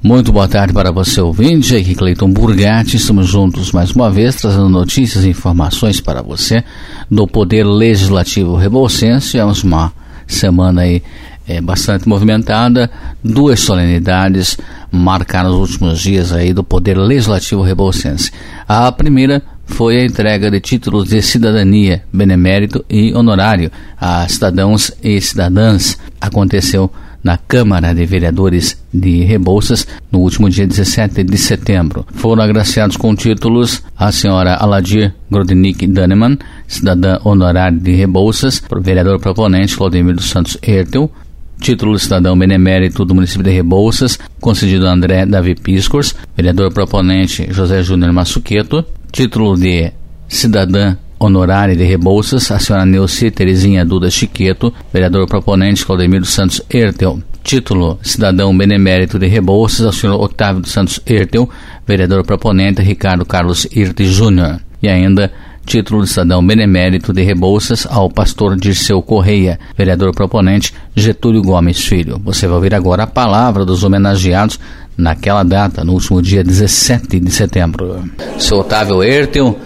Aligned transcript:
Muito 0.00 0.30
boa 0.30 0.46
tarde 0.46 0.72
para 0.72 0.92
você 0.92 1.20
ouvinte, 1.20 1.74
aqui 1.74 1.92
Cleiton 1.92 2.30
Burgatti, 2.30 2.96
estamos 2.96 3.26
juntos 3.26 3.72
mais 3.72 3.90
uma 3.90 4.08
vez 4.08 4.36
trazendo 4.36 4.68
notícias 4.68 5.24
e 5.24 5.30
informações 5.30 6.00
para 6.00 6.22
você 6.22 6.62
do 7.10 7.26
Poder 7.26 7.64
Legislativo 7.64 8.54
Rebolsense, 8.54 9.36
é 9.36 9.44
uma 9.44 9.92
semana 10.24 10.82
aí 10.82 11.02
é, 11.48 11.60
bastante 11.60 12.08
movimentada, 12.08 12.88
duas 13.24 13.58
solenidades 13.58 14.56
marcaram 14.92 15.50
os 15.50 15.72
últimos 15.72 15.98
dias 15.98 16.32
aí 16.32 16.52
do 16.52 16.62
Poder 16.62 16.96
Legislativo 16.96 17.62
Rebolsense. 17.62 18.30
A 18.68 18.92
primeira 18.92 19.42
foi 19.66 19.98
a 19.98 20.04
entrega 20.04 20.48
de 20.48 20.60
títulos 20.60 21.08
de 21.08 21.20
cidadania, 21.20 22.04
benemérito 22.12 22.84
e 22.88 23.12
honorário 23.14 23.68
a 24.00 24.28
cidadãos 24.28 24.92
e 25.02 25.20
cidadãs. 25.20 25.98
Aconteceu 26.20 26.88
na 27.28 27.36
Câmara 27.36 27.94
de 27.94 28.06
Vereadores 28.06 28.82
de 28.90 29.22
Rebouças 29.22 29.86
no 30.10 30.20
último 30.20 30.48
dia 30.48 30.66
17 30.66 31.22
de 31.24 31.36
setembro. 31.36 32.06
Foram 32.14 32.42
agraciados 32.42 32.96
com 32.96 33.14
títulos 33.14 33.82
a 33.94 34.10
senhora 34.10 34.54
Aladir 34.54 35.12
Grodnik 35.30 35.86
Daneman, 35.86 36.38
cidadã 36.66 37.18
honorária 37.22 37.78
de 37.78 37.94
Rebouças, 37.94 38.62
vereador 38.80 39.20
proponente 39.20 39.76
Claudemir 39.76 40.14
dos 40.14 40.30
Santos 40.30 40.56
Ertel, 40.62 41.12
título 41.60 41.98
cidadão 41.98 42.38
benemérito 42.38 43.04
do 43.04 43.14
município 43.14 43.44
de 43.44 43.50
Rebouças, 43.50 44.18
concedido 44.40 44.86
a 44.86 44.92
André 44.92 45.26
Davi 45.26 45.54
Piscors, 45.54 46.14
vereador 46.34 46.72
proponente 46.72 47.46
José 47.52 47.82
Júnior 47.82 48.10
Massuqueto, 48.10 48.82
título 49.12 49.54
de 49.54 49.92
cidadã 50.26 50.96
honorária 51.18 51.74
de 51.74 51.84
Rebouças, 51.84 52.50
a 52.50 52.58
senhora 52.58 52.86
Neuci 52.86 53.30
Terezinha 53.30 53.84
Duda 53.84 54.10
Chiqueto, 54.10 54.72
vereador 54.92 55.26
proponente 55.26 55.84
Claudemir 55.84 56.20
dos 56.20 56.30
Santos 56.30 56.62
Ertel. 56.70 57.20
Título 57.42 57.98
Cidadão 58.02 58.56
Benemérito 58.56 59.18
de 59.18 59.26
Rebouças, 59.26 59.86
ao 59.86 59.92
senhor 59.92 60.20
Otávio 60.20 60.60
dos 60.60 60.70
Santos 60.70 61.00
Ertel, 61.06 61.48
vereador 61.86 62.24
proponente 62.24 62.82
Ricardo 62.82 63.24
Carlos 63.24 63.66
Irte 63.74 64.04
Júnior. 64.04 64.60
E 64.82 64.88
ainda 64.88 65.32
título 65.68 66.02
de 66.02 66.08
cidadão 66.08 66.44
benemérito 66.44 67.12
de 67.12 67.22
Rebouças 67.22 67.86
ao 67.90 68.08
pastor 68.08 68.56
Dirceu 68.56 69.02
Correia, 69.02 69.60
vereador 69.76 70.14
proponente 70.14 70.72
Getúlio 70.96 71.42
Gomes 71.42 71.84
Filho. 71.84 72.18
Você 72.24 72.46
vai 72.46 72.56
ouvir 72.56 72.74
agora 72.74 73.02
a 73.02 73.06
palavra 73.06 73.66
dos 73.66 73.84
homenageados 73.84 74.58
naquela 74.96 75.42
data, 75.42 75.84
no 75.84 75.92
último 75.92 76.22
dia 76.22 76.42
17 76.42 77.20
de 77.20 77.30
setembro. 77.30 78.02
Seu 78.38 78.58
Otávio 78.58 79.02
Ertel, 79.02 79.58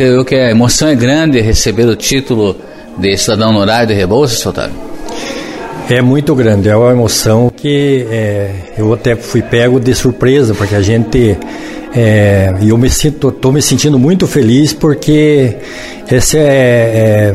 creio 0.00 0.24
que 0.24 0.34
a 0.34 0.50
emoção 0.50 0.88
é 0.88 0.94
grande 0.94 1.42
receber 1.42 1.84
o 1.84 1.94
título 1.94 2.56
de 2.96 3.18
cidadão 3.18 3.50
honorário 3.50 3.88
de 3.88 3.92
Rebouças, 3.92 4.46
Otávio. 4.46 4.74
É 5.90 6.00
muito 6.00 6.34
grande, 6.34 6.70
é 6.70 6.74
uma 6.74 6.90
emoção 6.90 7.52
que 7.54 8.06
é, 8.10 8.50
eu 8.78 8.94
até 8.94 9.14
fui 9.14 9.42
pego 9.42 9.78
de 9.78 9.94
surpresa, 9.94 10.54
porque 10.54 10.74
a 10.74 10.80
gente 10.80 11.36
é, 11.94 12.50
eu 12.62 12.78
me 12.78 12.88
sinto, 12.88 13.28
estou 13.28 13.52
me 13.52 13.60
sentindo 13.60 13.98
muito 13.98 14.26
feliz 14.26 14.72
porque 14.72 15.58
esse 16.10 16.38
é, 16.38 16.44
é 16.44 17.34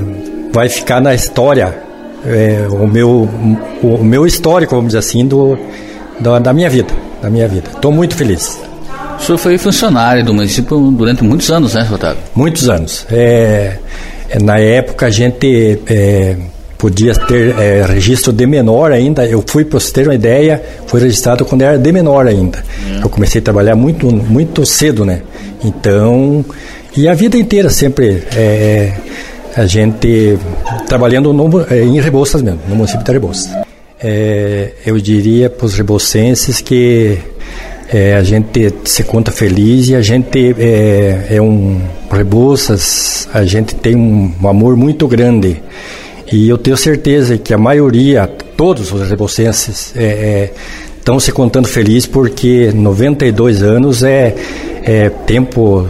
vai 0.52 0.67
ficar 0.67 1.00
na 1.00 1.13
história 1.13 1.77
é, 2.25 2.66
o 2.67 2.88
meu 2.88 3.29
o, 3.83 4.03
meu 4.03 4.25
histórico, 4.25 4.73
vamos 4.75 4.88
dizer 4.88 5.00
assim, 5.00 5.23
do, 5.27 5.55
da, 6.19 6.39
da 6.39 6.52
minha 6.52 6.72
vida, 6.72 6.91
da 7.22 7.29
minha 7.29 7.47
vida. 7.47 7.69
Estou 7.75 7.91
muito 7.91 8.16
feliz. 8.16 8.59
O 9.19 9.23
senhor 9.23 9.38
foi 9.38 9.58
funcionário 9.58 10.23
do 10.23 10.33
município 10.33 10.80
durante 10.91 11.23
muitos 11.23 11.49
anos, 11.49 11.73
né, 11.73 11.88
Otávio? 11.91 12.17
Muitos 12.35 12.69
anos. 12.69 13.05
É, 13.09 13.77
é, 14.30 14.39
na 14.39 14.59
época 14.59 15.07
a 15.07 15.09
gente 15.09 15.80
é, 15.88 16.35
podia 16.77 17.13
ter 17.16 17.57
é, 17.57 17.85
registro 17.85 18.31
de 18.31 18.45
menor 18.45 18.91
ainda. 18.91 19.25
Eu 19.25 19.44
fui, 19.45 19.66
para 19.66 19.80
você 19.80 19.91
ter 19.91 20.07
uma 20.07 20.16
ideia, 20.16 20.61
fui 20.88 21.02
registrado 21.02 21.45
quando 21.45 21.61
era 21.61 21.77
de 21.77 21.91
menor 21.91 22.27
ainda. 22.27 22.63
Hum. 22.85 22.99
Eu 23.03 23.09
comecei 23.09 23.39
a 23.39 23.44
trabalhar 23.44 23.75
muito, 23.75 24.07
muito 24.07 24.66
cedo, 24.66 25.05
né? 25.05 25.22
Então, 25.63 26.45
e 26.95 27.07
a 27.07 27.13
vida 27.13 27.38
inteira 27.38 27.69
sempre 27.69 28.23
é, 28.35 28.94
a 29.55 29.66
gente 29.66 30.38
trabalhando 30.88 31.34
no, 31.34 31.61
é, 31.69 31.84
em 31.84 32.00
Rebouças 32.00 32.41
mesmo, 32.41 32.59
no 32.67 32.75
município 32.75 33.03
de 33.03 33.11
Rebouças. 33.11 33.50
É, 34.00 34.73
eu 34.85 35.00
diria 35.00 35.50
para 35.50 35.66
os 35.66 35.73
rebouçenses 35.73 36.61
que 36.61 37.17
é, 37.95 38.13
a 38.13 38.23
gente 38.23 38.73
se 38.83 39.06
conta 39.06 39.31
feliz 39.31 39.88
e 39.88 39.95
a 39.95 40.01
gente 40.01 40.53
é, 40.59 41.28
é 41.29 41.41
um 41.41 41.79
Rebouças, 42.11 43.28
a 43.33 43.45
gente 43.45 43.73
tem 43.73 43.95
um, 43.95 44.33
um, 44.41 44.47
amor 44.50 44.75
muito 44.75 45.07
grande. 45.07 45.61
E 46.29 46.50
eu 46.50 46.57
tenho 46.57 46.75
certeza 46.75 47.38
que 47.38 47.53
a 47.53 47.57
maioria, 47.57 48.28
todos 48.57 48.91
os 48.91 49.09
rebouçenses 49.09 49.94
estão 50.97 51.16
é, 51.16 51.17
é 51.17 51.19
se 51.22 51.31
contando 51.31 51.69
feliz 51.69 52.05
porque 52.05 52.69
92 52.73 53.63
anos 53.63 54.03
é, 54.03 54.35
é 54.84 55.09
tempo, 55.09 55.88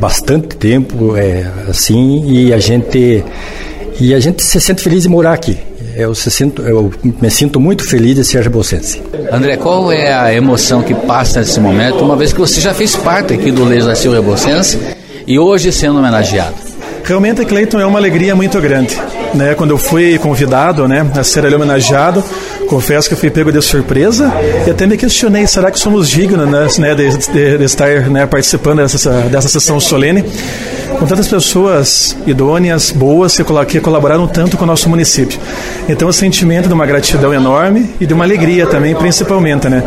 bastante 0.00 0.56
tempo, 0.56 1.16
é, 1.16 1.46
assim, 1.68 2.24
e 2.26 2.52
a 2.52 2.58
gente 2.58 3.24
e 4.00 4.12
a 4.12 4.18
gente 4.18 4.42
se 4.42 4.60
sente 4.60 4.82
feliz 4.82 5.04
de 5.04 5.08
morar 5.08 5.34
aqui 5.34 5.56
eu, 5.96 6.14
sinto, 6.14 6.62
eu 6.62 6.92
me 7.02 7.30
sinto 7.30 7.58
muito 7.58 7.82
feliz 7.82 8.14
de 8.14 8.24
ser 8.24 8.42
rebouçense. 8.42 9.02
André, 9.32 9.56
qual 9.56 9.90
é 9.90 10.12
a 10.12 10.32
emoção 10.32 10.82
que 10.82 10.94
passa 10.94 11.40
nesse 11.40 11.58
momento, 11.58 12.04
uma 12.04 12.14
vez 12.14 12.34
que 12.34 12.38
você 12.38 12.60
já 12.60 12.74
fez 12.74 12.94
parte 12.94 13.32
aqui 13.32 13.50
do 13.50 13.64
Legislativo 13.64 14.14
Rebouçense 14.14 14.78
e 15.26 15.38
hoje 15.38 15.72
sendo 15.72 15.98
homenageado? 15.98 16.54
Realmente, 17.02 17.44
Cleiton, 17.44 17.80
é 17.80 17.86
uma 17.86 17.98
alegria 17.98 18.36
muito 18.36 18.60
grande. 18.60 18.94
Né? 19.32 19.54
Quando 19.54 19.70
eu 19.70 19.78
fui 19.78 20.18
convidado 20.18 20.86
né, 20.86 21.06
a 21.14 21.24
ser 21.24 21.46
ali 21.46 21.54
homenageado, 21.54 22.22
confesso 22.66 23.08
que 23.08 23.14
eu 23.14 23.18
fui 23.18 23.30
pego 23.30 23.50
de 23.50 23.62
surpresa 23.62 24.32
e 24.66 24.70
até 24.70 24.86
me 24.86 24.96
questionei, 24.96 25.46
será 25.46 25.70
que 25.70 25.78
somos 25.78 26.08
dignos 26.08 26.78
né, 26.78 26.94
de, 26.94 27.16
de, 27.16 27.58
de 27.58 27.64
estar 27.64 28.10
né, 28.10 28.26
participando 28.26 28.78
dessa, 28.78 29.10
dessa 29.22 29.48
sessão 29.48 29.80
solene? 29.80 30.24
com 30.98 31.06
tantas 31.06 31.28
pessoas 31.28 32.16
idôneas, 32.26 32.90
boas, 32.90 33.38
que 33.68 33.80
colaboraram 33.80 34.26
tanto 34.26 34.56
com 34.56 34.64
o 34.64 34.66
nosso 34.66 34.88
município. 34.88 35.38
Então, 35.88 36.08
o 36.08 36.12
sentimento 36.12 36.68
de 36.68 36.74
uma 36.74 36.86
gratidão 36.86 37.34
enorme 37.34 37.90
e 38.00 38.06
de 38.06 38.14
uma 38.14 38.24
alegria 38.24 38.66
também, 38.66 38.94
principalmente, 38.94 39.68
né? 39.68 39.82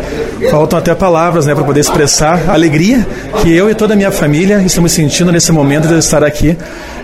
Faltam 0.50 0.78
até 0.78 0.94
palavras, 0.94 1.46
né, 1.46 1.54
para 1.54 1.64
poder 1.64 1.80
expressar 1.80 2.48
a 2.48 2.52
alegria 2.52 3.06
que 3.42 3.52
eu 3.52 3.70
e 3.70 3.74
toda 3.74 3.94
a 3.94 3.96
minha 3.96 4.10
família 4.10 4.62
estamos 4.62 4.92
sentindo 4.92 5.32
nesse 5.32 5.52
momento 5.52 5.88
de 5.88 5.98
estar 5.98 6.22
aqui 6.22 6.56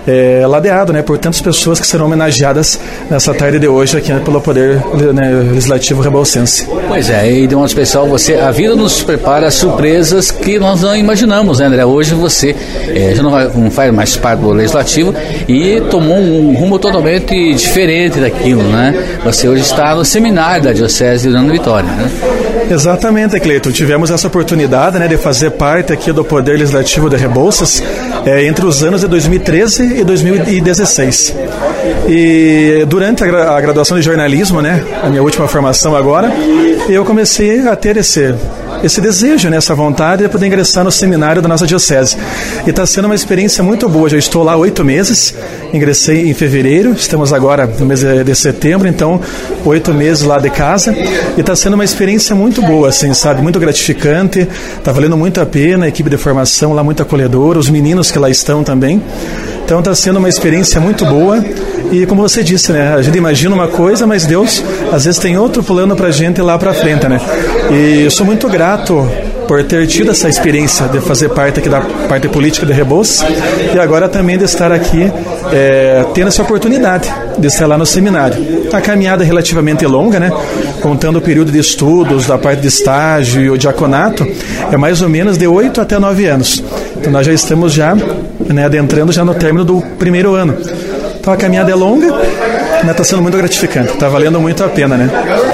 é, 0.07 0.47
ladeado 0.47 0.93
né, 0.93 1.03
por 1.03 1.19
tantas 1.19 1.41
pessoas 1.41 1.81
que 1.81 1.87
serão 1.87 2.07
homenageadas 2.07 2.79
nessa 3.11 3.35
tarde 3.35 3.59
de 3.59 3.69
hoje 3.69 3.97
aqui 3.97 4.13
pelo 4.21 4.41
Poder 4.41 4.81
né, 5.13 5.31
Legislativo 5.53 6.03
Rebalsense. 6.03 6.67
Pois 6.89 7.11
é, 7.11 7.31
e 7.31 7.47
de 7.47 7.55
modo 7.55 7.67
especial, 7.67 8.07
você, 8.07 8.35
a 8.35 8.51
vida 8.51 8.77
nos 8.77 9.03
prepara 9.03 9.51
surpresas 9.51 10.31
que 10.31 10.59
nós 10.59 10.83
não 10.83 10.97
imaginamos, 10.97 11.59
né, 11.59 11.67
André? 11.67 11.85
Hoje 11.85 12.15
você 12.15 12.55
é, 12.89 13.15
já 13.15 13.23
não, 13.23 13.31
vai, 13.31 13.51
não 13.55 13.71
faz 13.71 13.93
mais 13.93 14.17
parte 14.17 14.41
do 14.41 14.51
Legislativo 14.51 15.15
e 15.49 15.81
tomou 15.91 16.19
um 16.19 16.55
rumo 16.55 16.79
totalmente 16.79 17.55
diferente 17.55 18.21
daquilo, 18.21 18.63
né? 18.63 19.19
Você 19.25 19.49
hoje 19.49 19.63
está 19.63 19.95
no 19.95 20.05
seminário 20.05 20.65
da 20.65 20.73
Diocese 20.73 21.29
de 21.29 21.47
Vitória, 21.51 21.89
né? 21.89 22.11
Exatamente, 22.71 23.39
Cleiton. 23.39 23.71
Tivemos 23.71 24.11
essa 24.11 24.27
oportunidade 24.27 24.99
né, 24.99 25.07
de 25.07 25.17
fazer 25.17 25.51
parte 25.53 25.93
aqui 25.93 26.13
do 26.13 26.25
Poder 26.25 26.53
Legislativo 26.59 27.09
de 27.09 27.17
Rebouças 27.17 27.83
é, 28.25 28.47
entre 28.47 28.67
os 28.67 28.83
anos 28.83 29.01
de 29.01 29.09
2013 29.09 30.01
e 30.01 30.05
2016. 30.05 31.35
E 32.09 32.85
durante 32.89 33.23
a, 33.25 33.61
graduação 33.61 33.97
de 33.97 34.03
jornalismo, 34.03 34.61
né, 34.61 34.85
a 35.03 35.09
minha 35.09 35.23
última 35.23 35.47
formação 35.47 35.95
agora, 35.97 36.33
eu 36.89 37.05
comecei 37.05 37.67
a 37.67 37.77
ter 37.77 37.97
esse 37.97 38.35
esse 38.87 39.01
desejo, 39.01 39.51
né, 39.51 39.57
essa 39.57 39.75
vontade 39.75 40.23
de 40.23 40.29
poder 40.29 40.47
ingressar 40.47 40.85
no 40.85 40.93
seminário 40.93 41.43
da 41.43 41.49
nossa 41.49 41.67
diocese. 41.67 42.17
E 42.67 42.71
está 42.71 42.87
sendo 42.87 43.07
uma 43.07 43.15
experiência 43.15 43.63
muito 43.63 43.89
boa. 43.89 44.09
Já 44.09 44.17
estou 44.17 44.43
lá 44.43 44.57
oito 44.57 44.85
meses, 44.85 45.35
ingressei 45.73 46.29
em 46.31 46.35
fevereiro, 46.35 46.93
estamos 46.93 47.33
agora 47.33 47.67
no 47.67 47.85
mês 47.85 48.01
de 48.01 48.35
setembro, 48.35 48.87
então 48.89 49.21
oito 49.65 49.93
meses 49.93 50.23
lá 50.23 50.39
de 50.39 50.51
casa. 50.51 50.95
E 51.37 51.41
está 51.41 51.55
sendo 51.57 51.75
uma 51.75 51.85
experiência 51.85 52.35
muito 52.35 52.63
boa, 52.63 52.89
assim, 52.89 53.13
sabe? 53.13 53.43
Muito 53.43 53.59
gratificante, 53.59 54.47
está 54.79 54.93
valendo 54.93 55.17
muito 55.17 55.41
a 55.41 55.47
pena, 55.47 55.87
a 55.87 55.89
equipe 55.89 56.09
de 56.09 56.17
formação 56.17 56.73
lá 56.73 56.83
muito 56.85 57.03
acolhedora, 57.03 57.59
os 57.59 57.69
meninos 57.69 58.11
que 58.11 58.19
lá 58.19 58.31
estão 58.31 58.63
também. 58.63 59.03
Então 59.65 59.81
está 59.81 59.93
sendo 59.97 60.21
uma 60.21 60.29
experiência 60.29 60.81
muito 60.81 61.05
boa 61.05 61.45
e 61.93 62.07
como 62.07 62.23
você 62.23 62.43
disse, 62.43 62.73
né, 62.73 62.95
a 62.95 63.03
gente 63.03 63.17
imagina 63.17 63.55
uma 63.55 63.69
coisa, 63.69 64.07
mas 64.07 64.27
Deus 64.27 64.63
às 64.93 65.05
vezes 65.05 65.21
tem 65.21 65.37
outro 65.39 65.63
plano 65.63 65.95
para 65.95 66.09
a 66.09 66.11
gente 66.11 66.41
lá 66.41 66.59
para 66.59 66.73
frente, 66.75 67.09
né? 67.09 67.21
E 67.71 68.03
eu 68.05 68.11
sou 68.11 68.27
muito 68.27 68.49
grato 68.49 69.09
por 69.47 69.63
ter 69.63 69.87
tido 69.87 70.11
essa 70.11 70.29
experiência 70.29 70.89
de 70.89 71.01
fazer 71.01 71.29
parte 71.29 71.61
aqui 71.61 71.69
da 71.69 71.81
parte 71.81 72.29
política 72.29 72.67
de 72.67 72.73
Rebouças 72.73 73.25
e 73.75 73.79
agora 73.79 74.09
também 74.09 74.37
de 74.37 74.45
estar 74.45 74.73
aqui 74.73 75.11
é, 75.53 76.05
tendo 76.15 76.29
essa 76.29 76.43
oportunidade 76.43 77.13
de 77.39 77.47
estar 77.47 77.67
lá 77.67 77.79
no 77.79 77.87
seminário. 77.87 78.67
A 78.73 78.81
caminhada 78.81 79.23
é 79.23 79.27
relativamente 79.27 79.87
longa, 79.87 80.19
né? 80.19 80.33
Contando 80.83 81.17
o 81.17 81.21
período 81.21 81.53
de 81.53 81.59
estudos, 81.59 82.27
da 82.27 82.37
parte 82.37 82.61
de 82.63 82.69
estágio 82.69 83.41
e 83.43 83.51
o 83.51 83.57
diaconato, 83.57 84.27
é 84.73 84.77
mais 84.77 85.01
ou 85.01 85.09
menos 85.09 85.39
de 85.39 85.47
8 85.47 85.81
até 85.81 85.99
9 85.99 86.27
anos. 86.27 86.63
Então 86.97 87.13
nós 87.13 87.25
já 87.25 87.33
estamos 87.33 87.73
já 87.73 87.97
né, 88.53 88.65
adentrando 88.65 89.13
já 89.13 89.25
no 89.25 89.35
término 89.35 89.65
do 89.65 89.81
primeiro 89.99 90.35
ano. 90.35 90.57
Então 91.27 91.35
a 91.35 91.37
caminhada 91.37 91.73
é 91.73 91.75
longa, 91.75 92.07
está 92.07 92.85
né, 92.85 92.95
sendo 93.03 93.21
muito 93.21 93.37
gratificante, 93.37 93.95
está 93.95 94.09
valendo 94.09 94.41
muito 94.41 94.63
a 94.63 94.69
pena, 94.69 94.97
né? 94.97 95.11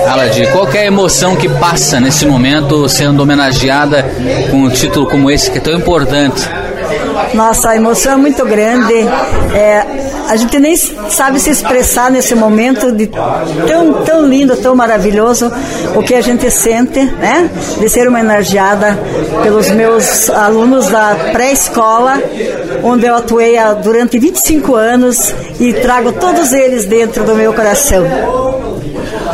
Aladir, 0.06 0.52
qual 0.52 0.70
é 0.70 0.80
a 0.80 0.84
emoção 0.84 1.34
que 1.34 1.48
passa 1.48 1.98
nesse 1.98 2.26
momento 2.26 2.86
sendo 2.90 3.22
homenageada 3.22 4.04
com 4.50 4.64
um 4.64 4.69
título 4.69 5.06
como 5.06 5.30
esse 5.30 5.50
que 5.50 5.56
é 5.56 5.60
tão 5.62 5.72
importante? 5.72 6.46
Nossa, 7.32 7.70
a 7.70 7.76
emoção 7.76 8.12
é 8.12 8.16
muito 8.16 8.44
grande. 8.44 8.92
É, 9.54 10.12
a 10.28 10.36
gente 10.36 10.58
nem 10.58 10.76
sabe 10.76 11.40
se 11.40 11.50
expressar 11.50 12.10
nesse 12.10 12.34
momento 12.34 12.92
de 12.92 13.06
tão, 13.06 14.04
tão 14.04 14.26
lindo, 14.26 14.56
tão 14.56 14.74
maravilhoso 14.74 15.50
o 15.94 16.02
que 16.02 16.14
a 16.14 16.20
gente 16.20 16.50
sente, 16.50 17.00
né? 17.00 17.50
De 17.78 17.88
ser 17.88 18.08
homenageada 18.08 18.98
pelos 19.42 19.70
meus 19.70 20.30
alunos 20.30 20.88
da 20.88 21.16
pré-escola, 21.32 22.20
onde 22.82 23.06
eu 23.06 23.16
atuei 23.16 23.56
durante 23.82 24.19
25 24.19 24.74
anos 24.74 25.34
e 25.60 25.72
trago 25.74 26.12
todos 26.12 26.52
eles 26.52 26.86
dentro 26.86 27.25
do 27.25 27.34
meu 27.34 27.52
coração. 27.52 28.04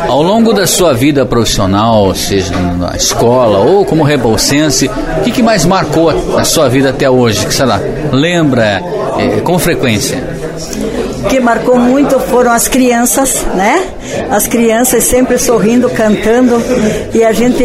Ao 0.07 0.23
longo 0.23 0.53
da 0.53 0.65
sua 0.65 0.93
vida 0.93 1.25
profissional, 1.25 2.15
seja 2.15 2.55
na 2.55 2.95
escola 2.95 3.59
ou 3.59 3.85
como 3.85 4.03
rebolsense, 4.03 4.89
o 5.19 5.21
que, 5.21 5.43
mais 5.43 5.65
marcou 5.65 6.09
a 6.37 6.43
sua 6.43 6.67
vida 6.67 6.89
até 6.89 7.09
hoje? 7.09 7.45
Que, 7.45 7.53
sei 7.53 7.65
lá, 7.65 7.79
lembra 8.11 8.81
é, 9.17 9.41
com 9.41 9.59
frequência? 9.59 10.28
Que 11.29 11.39
marcou 11.39 11.77
muito 11.77 12.19
foram 12.19 12.51
as 12.51 12.67
crianças, 12.67 13.45
né? 13.55 13.83
As 14.29 14.47
crianças 14.47 15.03
sempre 15.03 15.37
sorrindo, 15.37 15.89
cantando 15.89 16.61
e 17.13 17.23
a 17.23 17.31
gente 17.31 17.63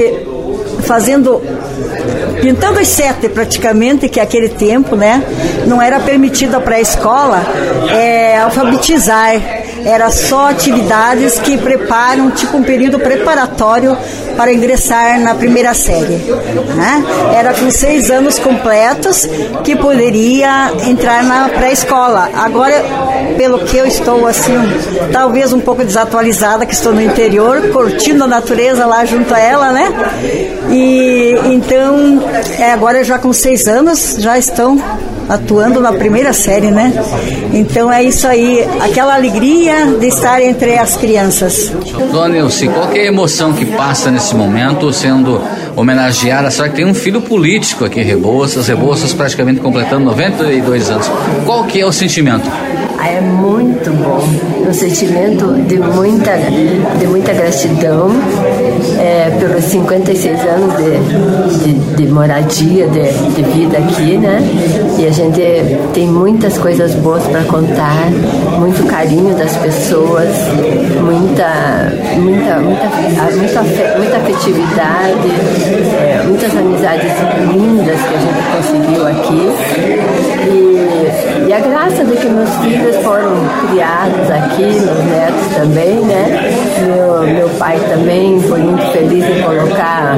fazendo 0.82 1.40
pintando 2.40 2.78
os 2.80 2.88
sete 2.88 3.28
praticamente, 3.28 4.08
que 4.08 4.20
aquele 4.20 4.50
tempo, 4.50 4.96
né? 4.96 5.22
Não 5.66 5.80
era 5.80 5.98
permitido 6.00 6.60
para 6.60 6.76
a 6.76 6.80
escola 6.80 7.42
é, 7.90 8.38
alfabetizar 8.38 9.63
era 9.84 10.10
só 10.10 10.50
atividades 10.50 11.38
que 11.38 11.56
preparam, 11.56 12.30
tipo 12.30 12.56
um 12.56 12.62
período 12.62 12.98
preparatório 12.98 13.96
para 14.36 14.52
ingressar 14.52 15.20
na 15.20 15.34
primeira 15.34 15.74
série. 15.74 16.16
Né? 16.74 17.04
Era 17.36 17.54
com 17.54 17.70
seis 17.70 18.10
anos 18.10 18.38
completos 18.38 19.28
que 19.62 19.76
poderia 19.76 20.72
entrar 20.86 21.22
na 21.22 21.48
pré-escola. 21.48 22.30
Agora, 22.34 22.82
pelo 23.36 23.60
que 23.60 23.76
eu 23.76 23.86
estou 23.86 24.26
assim, 24.26 24.54
talvez 25.12 25.52
um 25.52 25.60
pouco 25.60 25.84
desatualizada, 25.84 26.66
que 26.66 26.74
estou 26.74 26.92
no 26.92 27.02
interior, 27.02 27.60
curtindo 27.72 28.24
a 28.24 28.26
natureza 28.26 28.86
lá 28.86 29.04
junto 29.04 29.32
a 29.34 29.38
ela, 29.38 29.72
né? 29.72 29.92
E 30.70 31.34
então, 31.46 32.22
é, 32.58 32.72
agora 32.72 33.04
já 33.04 33.18
com 33.18 33.32
seis 33.32 33.66
anos, 33.66 34.16
já 34.18 34.38
estão 34.38 34.78
atuando 35.28 35.80
na 35.80 35.92
primeira 35.92 36.32
série, 36.32 36.70
né? 36.70 36.92
Então 37.52 37.92
é 37.92 38.02
isso 38.02 38.26
aí, 38.26 38.66
aquela 38.80 39.14
alegria 39.14 39.86
de 39.98 40.06
estar 40.06 40.42
entre 40.42 40.76
as 40.78 40.96
crianças. 40.96 41.72
Dona 42.12 42.36
Elci, 42.36 42.68
qual 42.68 42.92
é 42.92 43.00
a 43.00 43.06
emoção 43.06 43.52
que 43.52 43.64
passa 43.64 44.10
nesse 44.10 44.34
momento 44.34 44.92
sendo 44.92 45.40
homenageada? 45.76 46.50
Será 46.50 46.68
que 46.68 46.76
tem 46.76 46.86
um 46.86 46.94
filho 46.94 47.20
político 47.20 47.84
aqui 47.84 48.00
em 48.00 48.04
Rebouças, 48.04 48.68
Rebouças 48.68 49.12
praticamente 49.12 49.60
completando 49.60 50.04
92 50.04 50.90
anos. 50.90 51.10
Qual 51.44 51.64
que 51.64 51.80
é 51.80 51.86
o 51.86 51.92
sentimento? 51.92 52.50
É 53.08 53.20
muito 53.20 53.90
bom. 53.90 54.20
Um 54.68 54.72
sentimento 54.72 55.54
de 55.66 55.78
muita, 55.78 56.32
de 56.98 57.06
muita 57.06 57.32
gratidão 57.32 58.10
é, 58.98 59.30
pelos 59.38 59.64
56 59.64 60.40
anos 60.40 60.74
de, 60.76 61.64
de, 61.64 61.96
de 61.96 62.06
moradia, 62.12 62.86
de, 62.88 63.12
de, 63.34 63.42
vida 63.42 63.78
aqui, 63.78 64.16
né? 64.16 64.40
E 64.98 65.06
a 65.06 65.10
gente 65.10 65.40
tem 65.92 66.06
muitas 66.06 66.56
coisas 66.58 66.94
boas 66.94 67.22
para 67.24 67.44
contar, 67.44 68.10
muito 68.58 68.86
carinho 68.86 69.34
das 69.34 69.56
pessoas, 69.56 70.28
muita, 71.02 71.92
muita, 72.16 72.58
muita, 72.60 73.62
muita, 73.62 73.62
muita 73.98 74.16
afetividade, 74.16 75.28
é, 75.98 76.22
muitas 76.26 76.56
amizades 76.56 77.12
lindas 77.52 78.00
que 78.00 78.14
a 78.14 78.20
gente 78.20 78.42
conseguiu 78.56 79.06
aqui. 79.06 80.04
E, 80.48 81.48
e 81.48 81.52
a 81.52 81.60
graça 81.60 82.04
de 82.04 82.16
que 82.16 82.28
meus 82.28 82.50
filhos 82.56 82.93
foram 83.02 83.32
criados 83.70 84.30
aqui, 84.30 84.62
meus 84.62 85.04
netos 85.04 85.54
também, 85.54 85.94
né? 86.00 86.54
Meu, 86.86 87.34
meu 87.34 87.48
pai 87.58 87.78
também 87.88 88.40
foi 88.42 88.60
muito 88.60 88.82
feliz 88.92 89.24
em 89.24 89.42
colocar 89.42 90.16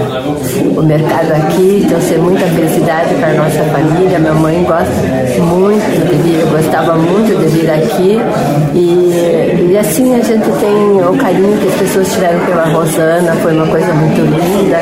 o 0.76 0.82
mercado 0.82 1.32
aqui, 1.32 1.86
trouxe 1.88 2.14
muita 2.16 2.46
felicidade 2.46 3.14
para 3.14 3.34
nossa 3.34 3.62
família. 3.64 4.18
Minha 4.18 4.34
mãe 4.34 4.64
gosta 4.64 4.92
muito 5.42 6.08
de 6.08 6.16
vir, 6.22 6.44
gostava 6.50 6.94
muito 6.96 7.38
de 7.38 7.48
vir 7.48 7.70
aqui. 7.70 8.18
E, 8.74 9.72
e 9.72 9.78
assim 9.78 10.14
a 10.14 10.22
gente 10.22 10.50
tem 10.60 11.02
o 11.02 11.16
carinho 11.16 11.58
que 11.58 11.68
as 11.68 11.74
pessoas 11.74 12.12
tiveram 12.12 12.40
pela 12.46 12.64
Rosana, 12.66 13.32
foi 13.42 13.52
uma 13.52 13.66
coisa 13.66 13.92
muito 13.94 14.20
linda. 14.20 14.80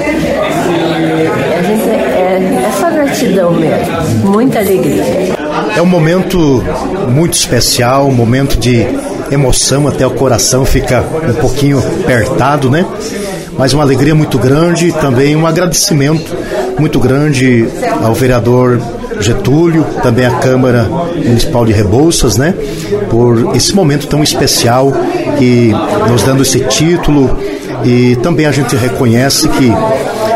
E 1.50 1.54
a 1.54 1.62
gente 1.62 1.90
é, 1.90 2.63
gratidão 3.24 3.52
mesmo, 3.52 4.30
muita 4.30 4.58
alegria. 4.58 5.04
É 5.76 5.82
um 5.82 5.86
momento 5.86 6.62
muito 7.08 7.34
especial, 7.34 8.06
um 8.06 8.14
momento 8.14 8.58
de 8.58 8.86
emoção, 9.30 9.88
até 9.88 10.06
o 10.06 10.10
coração 10.10 10.64
fica 10.64 11.02
um 11.28 11.34
pouquinho 11.34 11.78
apertado, 11.78 12.70
né? 12.70 12.84
Mas 13.56 13.72
uma 13.72 13.82
alegria 13.82 14.14
muito 14.14 14.38
grande 14.38 14.88
e 14.88 14.92
também 14.92 15.34
um 15.36 15.46
agradecimento 15.46 16.36
muito 16.78 16.98
grande 16.98 17.66
ao 18.02 18.14
vereador 18.14 18.80
Getúlio, 19.20 19.84
também 20.02 20.26
à 20.26 20.32
Câmara 20.32 20.88
Municipal 21.14 21.64
de 21.64 21.72
Rebouças, 21.72 22.36
né? 22.36 22.52
Por 23.08 23.54
esse 23.54 23.74
momento 23.74 24.06
tão 24.08 24.22
especial 24.22 24.92
que 25.38 25.72
nos 26.10 26.22
dando 26.24 26.42
esse 26.42 26.60
título 26.60 27.38
e 27.84 28.16
também 28.16 28.46
a 28.46 28.52
gente 28.52 28.74
reconhece 28.76 29.48
que 29.48 29.72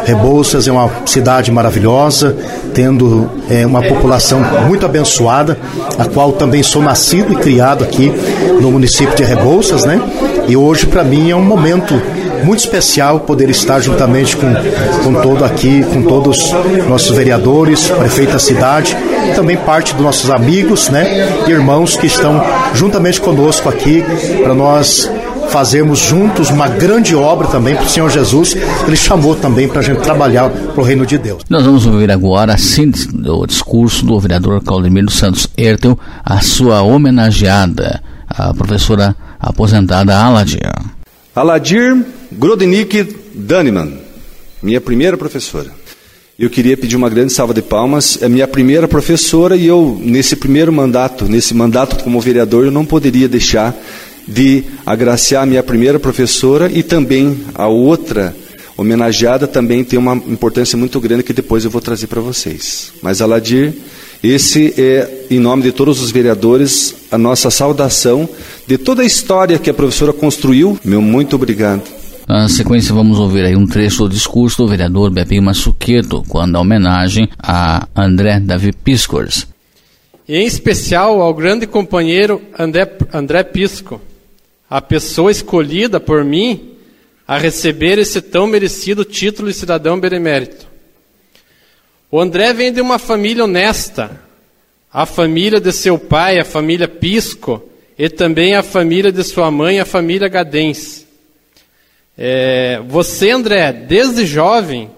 Rebouças 0.04 0.66
é 0.66 0.72
uma 0.72 0.90
cidade 1.04 1.52
maravilhosa, 1.52 2.34
tendo 2.72 3.30
é, 3.50 3.66
uma 3.66 3.82
população 3.82 4.40
muito 4.66 4.86
abençoada, 4.86 5.58
a 5.98 6.06
qual 6.06 6.32
também 6.32 6.62
sou 6.62 6.80
nascido 6.80 7.34
e 7.34 7.36
criado 7.36 7.84
aqui 7.84 8.10
no 8.60 8.70
município 8.70 9.14
de 9.14 9.22
Rebouças, 9.22 9.84
né? 9.84 10.00
E 10.48 10.56
hoje 10.56 10.86
para 10.86 11.04
mim 11.04 11.30
é 11.30 11.36
um 11.36 11.44
momento 11.44 12.00
muito 12.42 12.60
especial 12.60 13.20
poder 13.20 13.50
estar 13.50 13.80
juntamente 13.80 14.36
com, 14.36 14.46
com 15.04 15.20
todo 15.20 15.44
aqui, 15.44 15.84
com 15.84 16.02
todos 16.02 16.52
nossos 16.88 17.14
vereadores, 17.14 17.88
prefeito 17.90 18.32
da 18.32 18.38
cidade, 18.38 18.96
também 19.34 19.56
parte 19.56 19.92
dos 19.94 20.02
nossos 20.02 20.30
amigos, 20.30 20.88
né, 20.88 21.28
irmãos 21.46 21.96
que 21.96 22.06
estão 22.06 22.42
juntamente 22.74 23.20
conosco 23.20 23.68
aqui 23.68 24.04
para 24.42 24.54
nós 24.54 25.10
fazermos 25.48 25.98
juntos 25.98 26.50
uma 26.50 26.68
grande 26.68 27.14
obra 27.14 27.48
também 27.48 27.74
para 27.74 27.84
o 27.84 27.88
Senhor 27.88 28.10
Jesus. 28.10 28.56
Ele 28.86 28.96
chamou 28.96 29.34
também 29.34 29.68
para 29.68 29.80
a 29.80 29.82
gente 29.82 30.00
trabalhar 30.00 30.50
para 30.50 30.80
o 30.80 30.84
reino 30.84 31.04
de 31.04 31.18
Deus. 31.18 31.42
Nós 31.48 31.64
vamos 31.64 31.86
ouvir 31.86 32.10
agora 32.10 32.54
a 32.54 32.58
síntese 32.58 33.08
do 33.08 33.46
discurso 33.46 34.04
do 34.04 34.18
vereador 34.20 34.62
Claudemiro 34.62 35.10
Santos 35.10 35.48
Ertel, 35.56 35.98
a 36.24 36.40
sua 36.40 36.82
homenageada, 36.82 38.02
a 38.28 38.52
professora 38.54 39.16
aposentada 39.40 40.16
Aladir. 40.16 40.60
Aladir 41.34 42.04
Grodnik 42.32 43.16
Daniman, 43.34 43.92
minha 44.62 44.80
primeira 44.80 45.16
professora. 45.16 45.70
Eu 46.38 46.48
queria 46.48 46.76
pedir 46.76 46.94
uma 46.94 47.10
grande 47.10 47.32
salva 47.32 47.52
de 47.52 47.60
palmas. 47.60 48.22
É 48.22 48.28
minha 48.28 48.46
primeira 48.46 48.86
professora 48.86 49.56
e 49.56 49.66
eu, 49.66 50.00
nesse 50.00 50.36
primeiro 50.36 50.72
mandato, 50.72 51.24
nesse 51.24 51.52
mandato 51.52 52.04
como 52.04 52.20
vereador, 52.20 52.64
eu 52.64 52.70
não 52.70 52.84
poderia 52.84 53.28
deixar 53.28 53.74
de 54.28 54.62
agraciar 54.84 55.42
a 55.42 55.46
minha 55.46 55.62
primeira 55.62 55.98
professora 55.98 56.70
e 56.70 56.82
também 56.82 57.40
a 57.54 57.66
outra 57.66 58.36
homenageada 58.76 59.48
também 59.48 59.82
tem 59.82 59.98
uma 59.98 60.14
importância 60.14 60.78
muito 60.78 61.00
grande 61.00 61.24
que 61.24 61.32
depois 61.32 61.64
eu 61.64 61.70
vou 61.70 61.80
trazer 61.80 62.06
para 62.06 62.20
vocês. 62.20 62.92
Mas 63.02 63.20
Aladir, 63.20 63.74
esse 64.22 64.72
é, 64.78 65.26
em 65.30 65.40
nome 65.40 65.64
de 65.64 65.72
todos 65.72 66.00
os 66.00 66.12
vereadores, 66.12 66.94
a 67.10 67.18
nossa 67.18 67.50
saudação 67.50 68.28
de 68.66 68.78
toda 68.78 69.02
a 69.02 69.04
história 69.04 69.58
que 69.58 69.70
a 69.70 69.74
professora 69.74 70.12
construiu. 70.12 70.78
Meu 70.84 71.00
muito 71.00 71.34
obrigado. 71.34 71.82
Na 72.28 72.46
sequência, 72.46 72.94
vamos 72.94 73.18
ouvir 73.18 73.46
aí 73.46 73.56
um 73.56 73.66
trecho 73.66 74.04
do 74.04 74.10
discurso 74.10 74.58
do 74.58 74.68
vereador 74.68 75.10
Bebinho 75.10 75.42
Massuqueto, 75.42 76.22
quando 76.28 76.56
a 76.56 76.60
homenagem 76.60 77.26
a 77.42 77.88
André 77.96 78.38
Davi 78.38 78.70
Piscors. 78.70 79.46
E 80.28 80.36
em 80.36 80.44
especial 80.44 81.22
ao 81.22 81.32
grande 81.32 81.66
companheiro 81.66 82.42
André, 82.58 82.86
André 83.14 83.42
Pisco, 83.44 83.98
a 84.68 84.80
pessoa 84.80 85.30
escolhida 85.30 85.98
por 85.98 86.24
mim 86.24 86.76
a 87.26 87.38
receber 87.38 87.98
esse 87.98 88.20
tão 88.20 88.46
merecido 88.46 89.04
título 89.04 89.48
de 89.48 89.54
cidadão 89.54 89.98
benemérito. 89.98 90.66
O 92.10 92.20
André 92.20 92.52
vem 92.52 92.72
de 92.72 92.80
uma 92.80 92.98
família 92.98 93.44
honesta, 93.44 94.20
a 94.90 95.04
família 95.04 95.60
de 95.60 95.72
seu 95.72 95.98
pai, 95.98 96.38
a 96.38 96.44
família 96.44 96.88
Pisco, 96.88 97.62
e 97.98 98.08
também 98.08 98.54
a 98.54 98.62
família 98.62 99.12
de 99.12 99.22
sua 99.24 99.50
mãe, 99.50 99.78
a 99.80 99.84
família 99.84 100.28
Gadens. 100.28 101.06
É, 102.16 102.80
você, 102.86 103.30
André, 103.30 103.72
desde 103.72 104.24
jovem, 104.24 104.90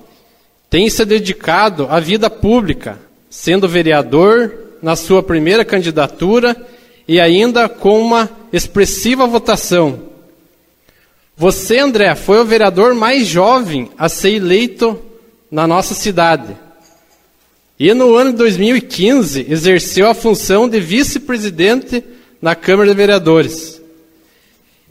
tem 0.69 0.89
se 0.89 1.05
dedicado 1.05 1.87
à 1.91 1.99
vida 1.99 2.31
pública, 2.31 2.99
sendo 3.29 3.69
vereador 3.69 4.55
na 4.81 4.95
sua 4.95 5.23
primeira 5.23 5.65
candidatura 5.65 6.57
e 7.11 7.19
ainda 7.19 7.69
com 7.69 8.01
uma 8.01 8.31
expressiva 8.53 9.27
votação. 9.27 9.99
Você, 11.37 11.77
André, 11.81 12.15
foi 12.15 12.39
o 12.39 12.45
vereador 12.45 12.95
mais 12.95 13.27
jovem 13.27 13.91
a 13.99 14.09
ser 14.09 14.35
eleito 14.35 14.97
na 15.51 15.67
nossa 15.67 15.93
cidade. 15.93 16.57
E 17.77 17.93
no 17.95 18.15
ano 18.15 18.31
de 18.31 18.37
2015 18.37 19.45
exerceu 19.51 20.09
a 20.09 20.15
função 20.15 20.69
de 20.69 20.79
vice-presidente 20.79 22.05
na 22.41 22.55
Câmara 22.55 22.91
de 22.91 22.97
Vereadores. 22.97 23.83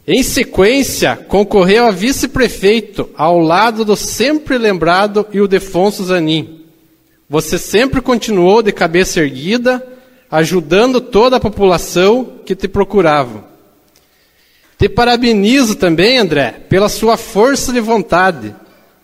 Em 0.06 0.22
sequência, 0.22 1.16
concorreu 1.16 1.86
a 1.86 1.92
vice-prefeito 1.92 3.10
ao 3.16 3.40
lado 3.40 3.86
do 3.86 3.96
sempre 3.96 4.58
lembrado 4.58 5.26
Ildefonso 5.32 6.04
Zanin. 6.04 6.66
Você 7.30 7.58
sempre 7.58 8.02
continuou 8.02 8.62
de 8.62 8.74
cabeça 8.74 9.22
erguida, 9.22 9.99
ajudando 10.30 11.02
toda 11.02 11.38
a 11.38 11.40
população 11.40 12.40
que 12.46 12.56
te 12.56 12.68
procurava. 12.68 13.44
Te 14.78 14.88
parabenizo 14.88 15.76
também, 15.76 16.18
André, 16.18 16.52
pela 16.70 16.88
sua 16.88 17.18
força 17.18 17.74
de 17.74 17.80
vontade 17.80 18.56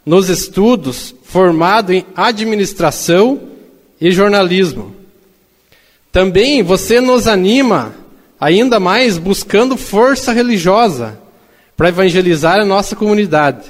nos 0.05 0.29
estudos, 0.29 1.15
formado 1.24 1.91
em 1.91 2.05
administração 2.15 3.41
e 4.00 4.12
jornalismo. 4.12 4.96
Também 6.12 6.63
você 6.63 7.01
nos 7.01 7.27
anima 7.27 7.94
ainda 8.39 8.79
mais 8.79 9.17
buscando 9.17 9.75
força 9.75 10.32
religiosa 10.32 11.20
para 11.75 11.89
evangelizar 11.89 12.60
a 12.60 12.65
nossa 12.65 12.96
comunidade. 12.96 13.65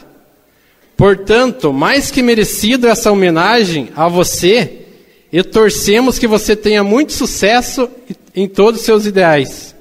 Portanto, 0.96 1.74
mais 1.74 2.12
que 2.12 2.22
merecido 2.22 2.88
essa 2.88 3.12
homenagem 3.12 3.90
a 3.96 4.08
você 4.08 4.85
e 5.36 5.44
torcemos 5.44 6.18
que 6.18 6.28
você 6.28 6.56
tenha 6.56 6.82
muito 6.82 7.12
sucesso 7.12 7.90
em 8.34 8.48
todos 8.48 8.80
os 8.80 8.86
seus 8.86 9.06
ideais. 9.06 9.76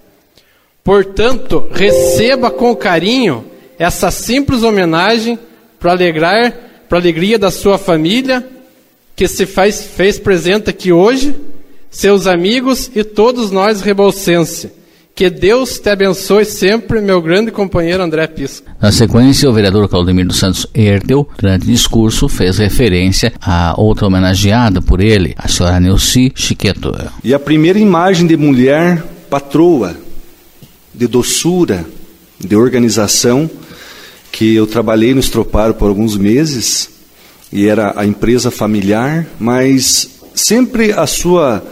Portanto, 0.82 1.68
receba 1.70 2.50
com 2.50 2.74
carinho 2.74 3.44
essa 3.78 4.10
simples 4.10 4.64
homenagem 4.64 5.38
para 5.78 5.92
alegrar, 5.92 6.52
para 6.88 6.98
alegria 6.98 7.38
da 7.38 7.52
sua 7.52 7.78
família, 7.78 8.44
que 9.14 9.28
se 9.28 9.46
faz, 9.46 9.80
fez 9.80 10.18
presente 10.18 10.70
aqui 10.70 10.90
hoje, 10.90 11.36
seus 11.88 12.26
amigos 12.26 12.90
e 12.92 13.04
todos 13.04 13.52
nós 13.52 13.80
rebolsense. 13.80 14.72
Que 15.14 15.30
Deus 15.30 15.78
te 15.78 15.90
abençoe 15.90 16.44
sempre, 16.44 17.00
meu 17.00 17.22
grande 17.22 17.52
companheiro 17.52 18.02
André 18.02 18.26
Pisco. 18.26 18.66
Na 18.80 18.90
sequência, 18.90 19.48
o 19.48 19.52
vereador 19.52 19.88
Claudemir 19.88 20.26
dos 20.26 20.40
Santos 20.40 20.66
Ertel, 20.74 21.28
durante 21.38 21.62
o 21.62 21.70
discurso, 21.70 22.28
fez 22.28 22.58
referência 22.58 23.32
a 23.40 23.80
outra 23.80 24.08
homenageada 24.08 24.82
por 24.82 25.00
ele, 25.00 25.32
a 25.38 25.46
senhora 25.46 25.78
Neuci 25.78 26.32
Chiqueto. 26.34 26.92
E 27.22 27.32
a 27.32 27.38
primeira 27.38 27.78
imagem 27.78 28.26
de 28.26 28.36
mulher 28.36 29.04
patroa, 29.30 29.96
de 30.92 31.06
doçura, 31.06 31.86
de 32.40 32.56
organização, 32.56 33.48
que 34.32 34.56
eu 34.56 34.66
trabalhei 34.66 35.14
no 35.14 35.20
Estroparo 35.20 35.74
por 35.74 35.90
alguns 35.90 36.16
meses, 36.16 36.90
e 37.52 37.68
era 37.68 37.92
a 37.96 38.04
empresa 38.04 38.50
familiar, 38.50 39.28
mas 39.38 40.10
sempre 40.34 40.90
a 40.90 41.06
sua, 41.06 41.64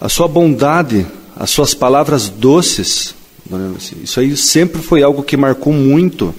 a 0.00 0.08
sua 0.08 0.28
bondade 0.28 1.04
as 1.38 1.50
suas 1.50 1.72
palavras 1.72 2.28
doces. 2.28 3.14
Isso 4.02 4.20
aí 4.20 4.36
sempre 4.36 4.82
foi 4.82 5.02
algo 5.02 5.22
que 5.22 5.36
marcou 5.36 5.72
muito 5.72 6.34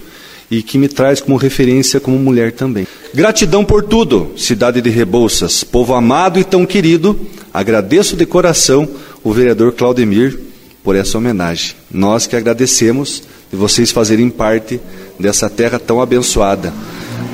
e 0.52 0.62
que 0.62 0.78
me 0.78 0.88
traz 0.88 1.22
como 1.22 1.38
referência 1.38 2.00
como 2.00 2.18
mulher 2.18 2.52
também. 2.52 2.86
Gratidão 3.14 3.64
por 3.64 3.84
tudo, 3.84 4.32
cidade 4.36 4.82
de 4.82 4.90
Rebouças, 4.90 5.64
povo 5.64 5.94
amado 5.94 6.40
e 6.40 6.44
tão 6.44 6.66
querido. 6.66 7.20
Agradeço 7.54 8.16
de 8.16 8.26
coração 8.26 8.88
o 9.24 9.32
vereador 9.32 9.72
Claudemir 9.72 10.40
por 10.84 10.96
essa 10.96 11.18
homenagem. 11.18 11.76
Nós 11.90 12.28
que 12.28 12.36
agradecemos 12.36 13.24
de 13.50 13.58
vocês 13.58 13.92
fazerem 13.92 14.30
parte 14.30 14.80
dessa 15.20 15.50
terra 15.50 15.80
tão 15.80 16.02
abençoada. 16.02 16.74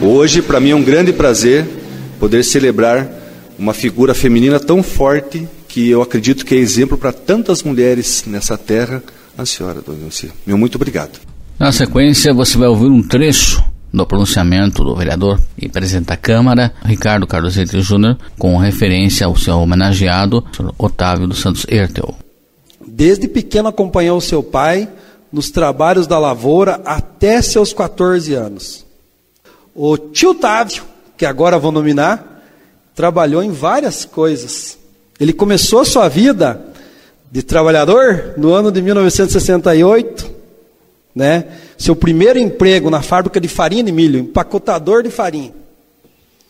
Hoje, 0.01 0.41
para 0.41 0.59
mim, 0.59 0.71
é 0.71 0.75
um 0.75 0.83
grande 0.83 1.11
prazer 1.11 1.65
poder 2.19 2.43
celebrar 2.43 3.09
uma 3.57 3.73
figura 3.73 4.13
feminina 4.13 4.59
tão 4.59 4.83
forte 4.83 5.47
que 5.75 5.89
eu 5.89 6.01
acredito 6.01 6.45
que 6.45 6.55
é 6.55 6.57
exemplo 6.57 6.97
para 6.97 7.11
tantas 7.11 7.61
mulheres 7.61 8.23
nessa 8.25 8.57
terra, 8.57 9.03
a 9.37 9.45
senhora, 9.45 9.81
dona 9.81 10.05
Lucia. 10.05 10.31
Meu 10.45 10.57
muito 10.57 10.75
obrigado. 10.75 11.19
Na 11.59 11.69
sequência, 11.69 12.33
você 12.33 12.57
vai 12.57 12.69
ouvir 12.69 12.87
um 12.87 13.05
trecho 13.05 13.61
do 13.91 14.07
pronunciamento 14.07 14.85
do 14.85 14.95
vereador 14.95 15.37
e 15.57 15.67
presidente 15.67 16.05
da 16.05 16.15
Câmara, 16.15 16.73
Ricardo 16.81 17.27
Carlos 17.27 17.57
Ertel 17.57 17.81
Júnior, 17.81 18.17
com 18.39 18.55
referência 18.55 19.27
ao 19.27 19.35
seu 19.35 19.57
homenageado, 19.57 20.41
Otávio 20.77 21.27
dos 21.27 21.41
Santos 21.41 21.65
Ertel. 21.67 22.15
Desde 22.87 23.27
pequeno 23.27 23.67
acompanhou 23.67 24.21
seu 24.21 24.41
pai 24.41 24.87
nos 25.29 25.51
trabalhos 25.51 26.07
da 26.07 26.17
lavoura 26.17 26.79
até 26.85 27.41
seus 27.41 27.73
14 27.73 28.33
anos. 28.33 28.85
O 29.75 29.97
tio 29.97 30.29
Otávio, 30.29 30.85
que 31.17 31.25
agora 31.25 31.59
vou 31.59 31.73
nominar, 31.73 32.45
trabalhou 32.95 33.43
em 33.43 33.51
várias 33.51 34.05
coisas 34.05 34.84
ele 35.19 35.33
começou 35.33 35.79
a 35.79 35.85
sua 35.85 36.07
vida 36.07 36.65
de 37.31 37.41
trabalhador 37.41 38.33
no 38.37 38.53
ano 38.53 38.71
de 38.71 38.81
1968, 38.81 40.31
né? 41.13 41.45
Seu 41.77 41.95
primeiro 41.95 42.39
emprego 42.39 42.89
na 42.89 43.01
fábrica 43.01 43.39
de 43.39 43.47
farinha 43.47 43.83
de 43.83 43.91
milho, 43.91 44.19
empacotador 44.19 45.03
de 45.03 45.09
farinha. 45.09 45.53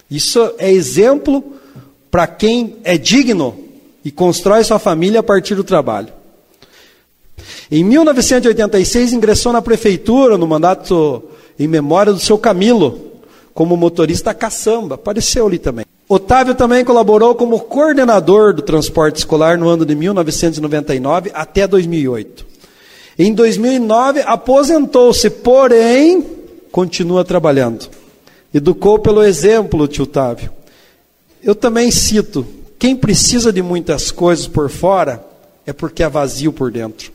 Isso 0.09 0.53
é 0.57 0.71
exemplo 0.71 1.43
para 2.11 2.27
quem 2.27 2.77
é 2.83 2.97
digno 2.97 3.57
e 4.03 4.11
constrói 4.11 4.63
sua 4.63 4.79
família 4.79 5.19
a 5.19 5.23
partir 5.23 5.55
do 5.55 5.63
trabalho. 5.63 6.09
Em 7.69 7.83
1986 7.83 9.13
ingressou 9.13 9.51
na 9.51 9.61
prefeitura 9.61 10.37
no 10.37 10.47
mandato 10.47 11.23
em 11.59 11.67
memória 11.67 12.13
do 12.13 12.19
seu 12.19 12.37
Camilo, 12.37 13.13
como 13.53 13.77
motorista 13.77 14.33
caçamba, 14.33 14.95
apareceu 14.95 15.47
ali 15.47 15.57
também. 15.57 15.85
Otávio 16.07 16.53
também 16.53 16.85
colaborou 16.85 17.33
como 17.33 17.59
coordenador 17.59 18.53
do 18.53 18.61
transporte 18.61 19.17
escolar 19.17 19.57
no 19.57 19.67
ano 19.67 19.83
de 19.83 19.95
1999 19.95 21.31
até 21.33 21.65
2008. 21.65 22.45
Em 23.17 23.33
2009, 23.33 24.21
aposentou-se, 24.21 25.29
porém, 25.31 26.23
continua 26.71 27.25
trabalhando. 27.25 27.89
Educou 28.53 28.99
pelo 28.99 29.23
exemplo, 29.23 29.87
tio 29.87 30.03
Otávio. 30.03 30.51
Eu 31.41 31.55
também 31.55 31.89
cito: 31.89 32.45
quem 32.77 32.95
precisa 32.95 33.51
de 33.51 33.63
muitas 33.63 34.11
coisas 34.11 34.47
por 34.47 34.69
fora 34.69 35.25
é 35.65 35.73
porque 35.73 36.03
é 36.03 36.09
vazio 36.09 36.53
por 36.53 36.71
dentro. 36.71 37.11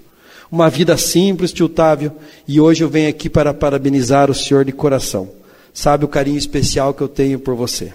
Uma 0.51 0.69
vida 0.69 0.97
simples, 0.97 1.53
tio 1.53 1.67
Otávio, 1.67 2.11
e 2.49 2.61
hoje 2.61 2.83
eu 2.83 2.89
venho 2.89 3.09
aqui 3.09 3.31
para 3.31 3.55
parabenizar 3.55 4.29
o 4.29 4.35
senhor 4.35 4.65
de 4.65 4.73
coração. 4.73 5.29
Sabe 5.73 6.05
o 6.05 6.09
carinho 6.09 6.39
especial 6.39 6.93
que 6.93 7.03
eu 7.03 7.09
tenho 7.09 7.39
por 7.39 7.55
você. 7.55 7.93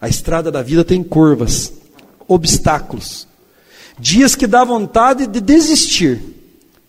A 0.00 0.08
estrada 0.08 0.50
da 0.50 0.62
vida 0.62 0.84
tem 0.84 1.02
curvas, 1.02 1.72
obstáculos. 2.26 3.26
Dias 3.98 4.34
que 4.34 4.46
dá 4.46 4.62
vontade 4.64 5.26
de 5.26 5.40
desistir. 5.40 6.20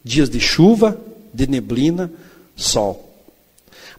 Dias 0.04 0.30
de 0.30 0.40
chuva, 0.40 1.00
de 1.34 1.48
neblina, 1.48 2.12
sol. 2.56 3.10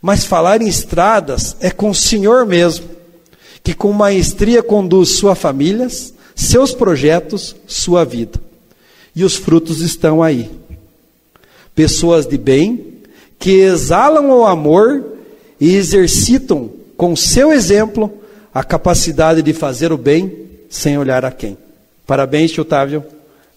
Mas 0.01 0.25
falar 0.25 0.63
em 0.63 0.69
estradas 0.69 1.57
é 1.61 1.71
com 1.71 1.91
o 1.91 1.95
Senhor 1.95 2.47
mesmo, 2.47 2.89
que 3.63 3.75
com 3.75 3.93
maestria 3.93 4.63
conduz 4.63 5.17
sua 5.17 5.35
família, 5.35 5.89
seus 6.35 6.73
projetos, 6.73 7.55
sua 7.67 8.05
vida. 8.05 8.41
E 9.15 9.25
os 9.25 9.37
frutos 9.37 9.81
estão 9.81 10.23
aí. 10.23 10.51
Pessoas 11.75 12.27
de 12.27 12.39
bem 12.39 13.01
que 13.39 13.61
exalam 13.61 14.31
o 14.31 14.47
amor 14.47 15.05
e 15.61 15.75
exercitam 15.75 16.71
com 16.97 17.17
seu 17.17 17.53
exemplo 17.53 18.20
a 18.53 18.65
capacidade 18.65 19.43
de 19.43 19.53
fazer 19.53 19.93
o 19.93 19.99
bem 19.99 20.33
sem 20.69 20.99
olhar 20.99 21.25
a 21.25 21.31
quem. 21.31 21.57
Parabéns, 22.07 22.51
tio 22.53 22.63
Otávio. 22.63 23.05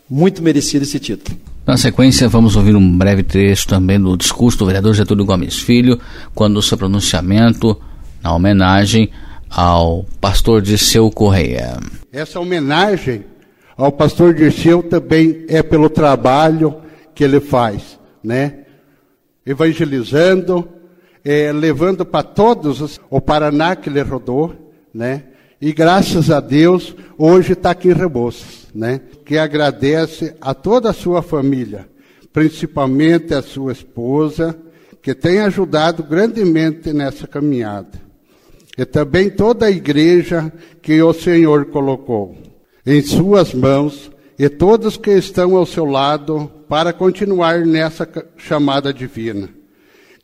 Muito 0.10 0.44
merecido 0.44 0.84
esse 0.84 1.00
título. 1.00 1.38
Na 1.66 1.78
sequência, 1.78 2.28
vamos 2.28 2.56
ouvir 2.56 2.76
um 2.76 2.98
breve 2.98 3.24
trecho 3.24 3.68
também 3.68 4.00
do 4.00 4.18
discurso 4.18 4.58
do 4.58 4.66
vereador 4.66 4.94
Getúlio 4.94 5.26
Gomes 5.26 5.58
Filho, 5.60 6.00
quando 6.36 6.58
o 6.58 6.62
seu 6.62 6.78
pronunciamento 6.78 7.80
na 8.22 8.36
homenagem 8.36 9.10
ao 9.50 10.06
pastor 10.20 10.62
Dirceu 10.62 11.10
Correia. 11.10 11.78
Essa 12.12 12.40
homenagem 12.40 13.24
ao 13.78 13.92
pastor 13.92 14.34
Dirceu 14.34 14.84
também 14.84 15.46
é 15.48 15.64
pelo 15.64 15.90
trabalho 15.90 16.76
que 17.16 17.24
ele 17.24 17.40
faz, 17.40 17.98
né? 18.24 18.60
Evangelizando, 19.46 20.68
é, 21.24 21.52
levando 21.52 22.06
para 22.06 22.24
todos 22.24 23.00
o 23.10 23.22
Paraná 23.22 23.76
que 23.76 23.90
ele 23.90 24.02
rodou, 24.02 24.63
né? 24.94 25.24
E 25.60 25.72
graças 25.72 26.30
a 26.30 26.40
Deus, 26.40 26.96
hoje 27.18 27.54
está 27.54 27.72
aqui 27.72 27.90
em 27.90 27.94
Rebouças, 27.94 28.68
né? 28.76 29.00
Que 29.26 29.38
agradece 29.38 30.36
a 30.42 30.54
toda 30.54 30.90
a 30.90 30.94
sua 30.94 31.22
família, 31.22 31.88
principalmente 32.32 33.34
a 33.34 33.42
sua 33.42 33.72
esposa, 33.72 34.58
que 35.02 35.16
tem 35.16 35.40
ajudado 35.40 36.04
grandemente 36.04 36.92
nessa 36.94 37.26
caminhada. 37.26 38.02
E 38.78 38.86
também 38.86 39.30
toda 39.30 39.68
a 39.68 39.72
igreja 39.72 40.52
que 40.82 41.02
o 41.02 41.14
Senhor 41.14 41.66
colocou 41.66 42.36
em 42.86 43.02
suas 43.02 43.54
mãos 43.54 44.12
e 44.38 44.50
todos 44.50 44.98
que 44.98 45.12
estão 45.12 45.56
ao 45.56 45.66
seu 45.66 45.86
lado 45.86 46.52
para 46.68 46.92
continuar 46.92 47.66
nessa 47.66 48.08
chamada 48.36 48.94
divina. 48.94 49.50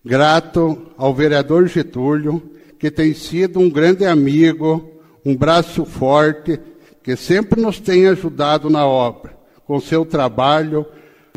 Grato 0.04 0.92
ao 0.98 1.14
vereador 1.14 1.68
Getúlio, 1.68 2.42
que 2.80 2.90
tem 2.90 3.14
sido 3.14 3.60
um 3.60 3.70
grande 3.70 4.06
amigo, 4.06 4.90
um 5.26 5.36
braço 5.36 5.86
forte, 5.86 6.60
que 7.04 7.16
sempre 7.16 7.62
nos 7.62 7.80
tem 7.80 8.08
ajudado 8.08 8.70
na 8.70 8.88
obra, 8.88 9.38
com 9.66 9.80
seu 9.80 10.06
trabalho 10.06 10.86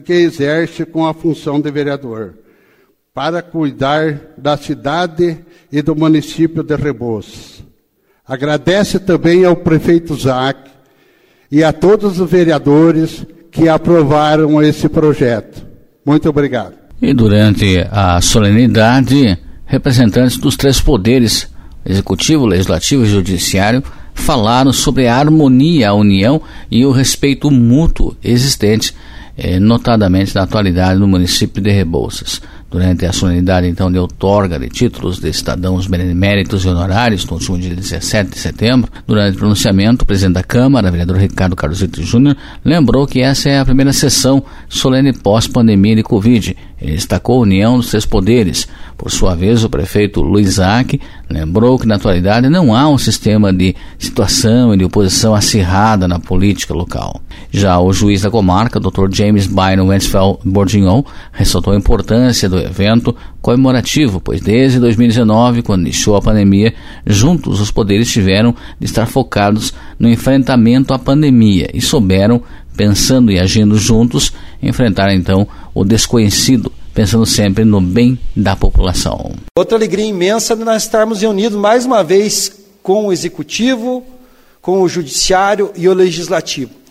que 0.04 0.12
exerce 0.12 0.84
com 0.84 1.06
a 1.06 1.12
função 1.12 1.60
de 1.60 1.70
vereador, 1.70 2.34
para 3.14 3.42
cuidar 3.42 4.34
da 4.38 4.56
cidade 4.56 5.38
e 5.70 5.82
do 5.82 5.94
município 5.94 6.62
de 6.62 6.74
Rebouças. 6.76 7.62
Agradece 8.26 8.98
também 8.98 9.44
ao 9.44 9.56
prefeito 9.56 10.14
Zac 10.14 10.70
e 11.50 11.62
a 11.62 11.72
todos 11.72 12.18
os 12.18 12.30
vereadores 12.30 13.26
que 13.50 13.68
aprovaram 13.68 14.62
esse 14.62 14.88
projeto. 14.88 15.66
Muito 16.04 16.28
obrigado. 16.28 16.74
E 17.00 17.12
durante 17.12 17.84
a 17.90 18.20
solenidade, 18.20 19.38
representantes 19.72 20.36
dos 20.36 20.54
três 20.54 20.82
poderes, 20.82 21.48
executivo, 21.82 22.44
legislativo 22.44 23.04
e 23.04 23.08
judiciário, 23.08 23.82
falaram 24.12 24.70
sobre 24.70 25.08
a 25.08 25.16
harmonia, 25.16 25.88
a 25.88 25.94
união 25.94 26.42
e 26.70 26.84
o 26.84 26.92
respeito 26.92 27.50
mútuo 27.50 28.14
existente, 28.22 28.94
eh, 29.34 29.58
notadamente 29.58 30.34
na 30.34 30.42
atualidade 30.42 31.00
no 31.00 31.08
município 31.08 31.62
de 31.62 31.70
Rebouças. 31.70 32.42
Durante 32.72 33.04
a 33.04 33.12
solenidade, 33.12 33.68
então, 33.68 33.92
de 33.92 33.98
outorga 33.98 34.58
de 34.58 34.66
títulos 34.66 35.18
de 35.18 35.30
cidadãos 35.30 35.86
beneméritos 35.86 36.64
e 36.64 36.68
honorários, 36.68 37.26
no 37.26 37.34
último 37.34 37.58
dia 37.58 37.76
17 37.76 38.30
de 38.30 38.38
setembro, 38.38 38.90
durante 39.06 39.34
o 39.34 39.38
pronunciamento, 39.38 40.04
o 40.04 40.06
presidente 40.06 40.36
da 40.36 40.42
Câmara, 40.42 40.90
vereador 40.90 41.18
Ricardo 41.18 41.54
Carlosito 41.54 42.02
Júnior, 42.02 42.34
lembrou 42.64 43.06
que 43.06 43.20
essa 43.20 43.50
é 43.50 43.58
a 43.60 43.64
primeira 43.66 43.92
sessão 43.92 44.42
solene 44.70 45.12
pós-pandemia 45.12 45.96
de 45.96 46.02
Covid. 46.02 46.56
Ele 46.80 46.92
destacou 46.92 47.40
a 47.40 47.42
união 47.42 47.76
dos 47.76 47.90
três 47.90 48.06
poderes. 48.06 48.66
Por 48.96 49.10
sua 49.10 49.34
vez, 49.34 49.62
o 49.64 49.68
prefeito 49.68 50.22
Luiz 50.22 50.48
Isaac 50.48 50.98
lembrou 51.28 51.78
que, 51.78 51.86
na 51.86 51.96
atualidade, 51.96 52.48
não 52.48 52.74
há 52.74 52.88
um 52.88 52.98
sistema 52.98 53.52
de 53.52 53.76
situação 53.98 54.72
e 54.72 54.78
de 54.78 54.84
oposição 54.84 55.34
acirrada 55.34 56.08
na 56.08 56.18
política 56.18 56.72
local. 56.72 57.20
Já 57.50 57.78
o 57.78 57.92
juiz 57.92 58.22
da 58.22 58.30
comarca, 58.30 58.80
Dr. 58.80 59.10
James 59.10 59.46
Byron 59.46 59.88
Westphal 59.88 60.40
Bourguignon, 60.44 61.02
ressaltou 61.32 61.74
a 61.74 61.76
importância 61.76 62.48
do 62.48 62.61
evento 62.62 63.14
comemorativo, 63.40 64.20
pois 64.20 64.40
desde 64.40 64.78
2019, 64.78 65.62
quando 65.62 65.82
iniciou 65.82 66.16
a 66.16 66.22
pandemia, 66.22 66.74
juntos 67.06 67.60
os 67.60 67.70
poderes 67.70 68.10
tiveram 68.10 68.54
de 68.78 68.86
estar 68.86 69.06
focados 69.06 69.72
no 69.98 70.08
enfrentamento 70.08 70.94
à 70.94 70.98
pandemia 70.98 71.70
e 71.74 71.80
souberam, 71.80 72.42
pensando 72.76 73.30
e 73.30 73.38
agindo 73.38 73.76
juntos, 73.76 74.32
enfrentar 74.62 75.12
então 75.14 75.46
o 75.74 75.84
desconhecido, 75.84 76.72
pensando 76.94 77.26
sempre 77.26 77.64
no 77.64 77.80
bem 77.80 78.18
da 78.36 78.56
população. 78.56 79.32
Outra 79.56 79.76
alegria 79.76 80.06
imensa 80.06 80.56
de 80.56 80.64
nós 80.64 80.82
estarmos 80.82 81.20
reunidos 81.20 81.58
mais 81.58 81.84
uma 81.84 82.02
vez 82.02 82.52
com 82.82 83.06
o 83.06 83.12
executivo, 83.12 84.04
com 84.60 84.80
o 84.80 84.88
judiciário 84.88 85.70
e 85.76 85.88
o 85.88 85.94
legislativo 85.94 86.81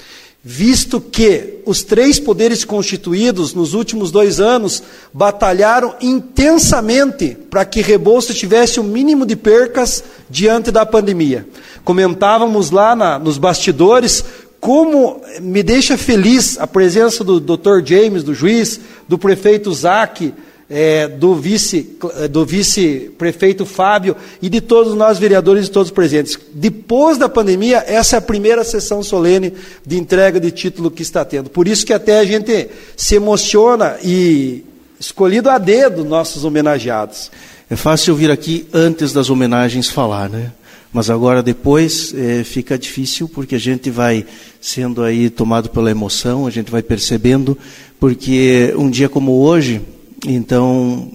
visto 0.43 1.00
que 1.00 1.60
os 1.65 1.83
três 1.83 2.19
poderes 2.19 2.65
constituídos 2.65 3.53
nos 3.53 3.74
últimos 3.74 4.10
dois 4.10 4.39
anos 4.39 4.81
batalharam 5.13 5.95
intensamente 6.01 7.38
para 7.50 7.63
que 7.63 7.81
Rebouças 7.81 8.36
tivesse 8.36 8.79
o 8.79 8.83
mínimo 8.83 9.25
de 9.25 9.36
percas 9.36 10.03
diante 10.29 10.71
da 10.71 10.86
pandemia. 10.86 11.48
Comentávamos 11.83 12.71
lá 12.71 12.95
na, 12.95 13.19
nos 13.19 13.38
bastidores 13.38 14.24
como 14.60 15.21
me 15.41 15.63
deixa 15.63 15.98
feliz 15.98 16.60
a 16.60 16.67
presença 16.67 17.24
do 17.24 17.39
Dr. 17.39 17.83
James, 17.83 18.24
do 18.24 18.33
juiz, 18.33 18.79
do 19.07 19.17
prefeito 19.17 19.74
Zac, 19.74 20.31
é, 20.71 21.05
do 21.05 21.35
vice 21.35 21.97
é, 22.15 22.27
do 22.29 22.45
vice-prefeito 22.45 23.65
Fábio 23.65 24.15
e 24.41 24.49
de 24.49 24.61
todos 24.61 24.95
nós 24.95 25.19
vereadores 25.19 25.67
e 25.67 25.71
todos 25.71 25.91
presentes. 25.91 26.39
Depois 26.53 27.17
da 27.17 27.27
pandemia, 27.27 27.83
essa 27.85 28.15
é 28.15 28.19
a 28.19 28.21
primeira 28.21 28.63
sessão 28.63 29.03
solene 29.03 29.53
de 29.85 29.97
entrega 29.97 30.39
de 30.39 30.49
título 30.49 30.89
que 30.89 31.01
está 31.01 31.25
tendo. 31.25 31.49
Por 31.49 31.67
isso 31.67 31.86
que 31.86 31.91
até 31.91 32.19
a 32.19 32.25
gente 32.25 32.69
se 32.95 33.15
emociona 33.15 33.97
e 34.01 34.63
escolhido 34.97 35.49
a 35.49 35.57
dedo 35.57 36.05
nossos 36.05 36.45
homenageados. 36.45 37.29
É 37.69 37.75
fácil 37.75 38.15
vir 38.15 38.31
aqui 38.31 38.65
antes 38.73 39.12
das 39.12 39.29
homenagens 39.29 39.89
falar, 39.89 40.29
né? 40.29 40.51
Mas 40.93 41.10
agora 41.10 41.41
depois 41.41 42.13
é, 42.13 42.43
fica 42.43 42.77
difícil 42.77 43.27
porque 43.29 43.55
a 43.55 43.60
gente 43.60 43.89
vai 43.89 44.25
sendo 44.60 45.03
aí 45.03 45.29
tomado 45.29 45.69
pela 45.69 45.89
emoção, 45.89 46.45
a 46.45 46.49
gente 46.49 46.69
vai 46.69 46.81
percebendo, 46.81 47.57
porque 47.99 48.73
um 48.77 48.89
dia 48.89 49.07
como 49.07 49.39
hoje, 49.41 49.81
então, 50.27 51.12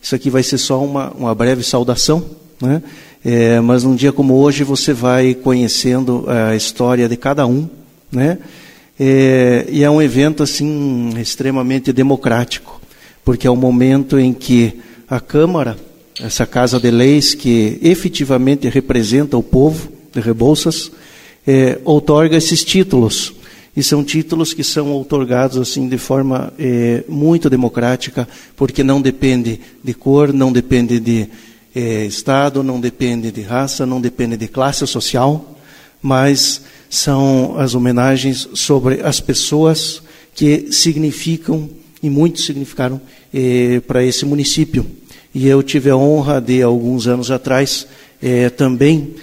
isso 0.00 0.14
aqui 0.14 0.30
vai 0.30 0.42
ser 0.42 0.58
só 0.58 0.82
uma, 0.82 1.10
uma 1.10 1.34
breve 1.34 1.62
saudação, 1.62 2.24
né? 2.60 2.82
É, 3.24 3.58
mas 3.60 3.84
num 3.84 3.94
dia 3.94 4.12
como 4.12 4.34
hoje 4.34 4.64
você 4.64 4.92
vai 4.92 5.34
conhecendo 5.34 6.26
a 6.28 6.54
história 6.54 7.08
de 7.08 7.16
cada 7.16 7.46
um, 7.46 7.68
né? 8.12 8.38
É, 9.00 9.66
e 9.70 9.82
é 9.82 9.90
um 9.90 10.00
evento 10.00 10.42
assim 10.42 11.10
extremamente 11.18 11.92
democrático, 11.92 12.80
porque 13.24 13.46
é 13.46 13.50
o 13.50 13.56
momento 13.56 14.18
em 14.18 14.32
que 14.32 14.78
a 15.08 15.20
Câmara, 15.20 15.76
essa 16.20 16.46
casa 16.46 16.78
de 16.78 16.90
leis 16.90 17.34
que 17.34 17.78
efetivamente 17.82 18.68
representa 18.68 19.36
o 19.36 19.42
povo 19.42 19.90
de 20.12 20.20
Rebouças, 20.20 20.92
é, 21.46 21.78
outorga 21.84 22.36
esses 22.36 22.62
títulos 22.62 23.32
e 23.76 23.82
são 23.82 24.04
títulos 24.04 24.54
que 24.54 24.62
são 24.62 24.88
outorgados 24.92 25.58
assim 25.58 25.88
de 25.88 25.98
forma 25.98 26.52
é, 26.58 27.02
muito 27.08 27.50
democrática, 27.50 28.28
porque 28.56 28.84
não 28.84 29.02
depende 29.02 29.60
de 29.82 29.94
cor, 29.94 30.32
não 30.32 30.52
depende 30.52 31.00
de 31.00 31.28
é, 31.74 32.04
estado, 32.04 32.62
não 32.62 32.80
depende 32.80 33.32
de 33.32 33.42
raça, 33.42 33.84
não 33.84 34.00
depende 34.00 34.36
de 34.36 34.46
classe 34.46 34.86
social, 34.86 35.58
mas 36.00 36.62
são 36.88 37.58
as 37.58 37.74
homenagens 37.74 38.48
sobre 38.54 39.00
as 39.02 39.18
pessoas 39.18 40.00
que 40.34 40.70
significam 40.70 41.68
e 42.00 42.08
muito 42.08 42.40
significaram 42.40 43.00
é, 43.32 43.80
para 43.80 44.04
esse 44.04 44.24
município. 44.24 44.86
E 45.34 45.48
eu 45.48 45.64
tive 45.64 45.90
a 45.90 45.96
honra 45.96 46.40
de 46.40 46.62
alguns 46.62 47.08
anos 47.08 47.30
atrás 47.30 47.88
também 48.56 49.16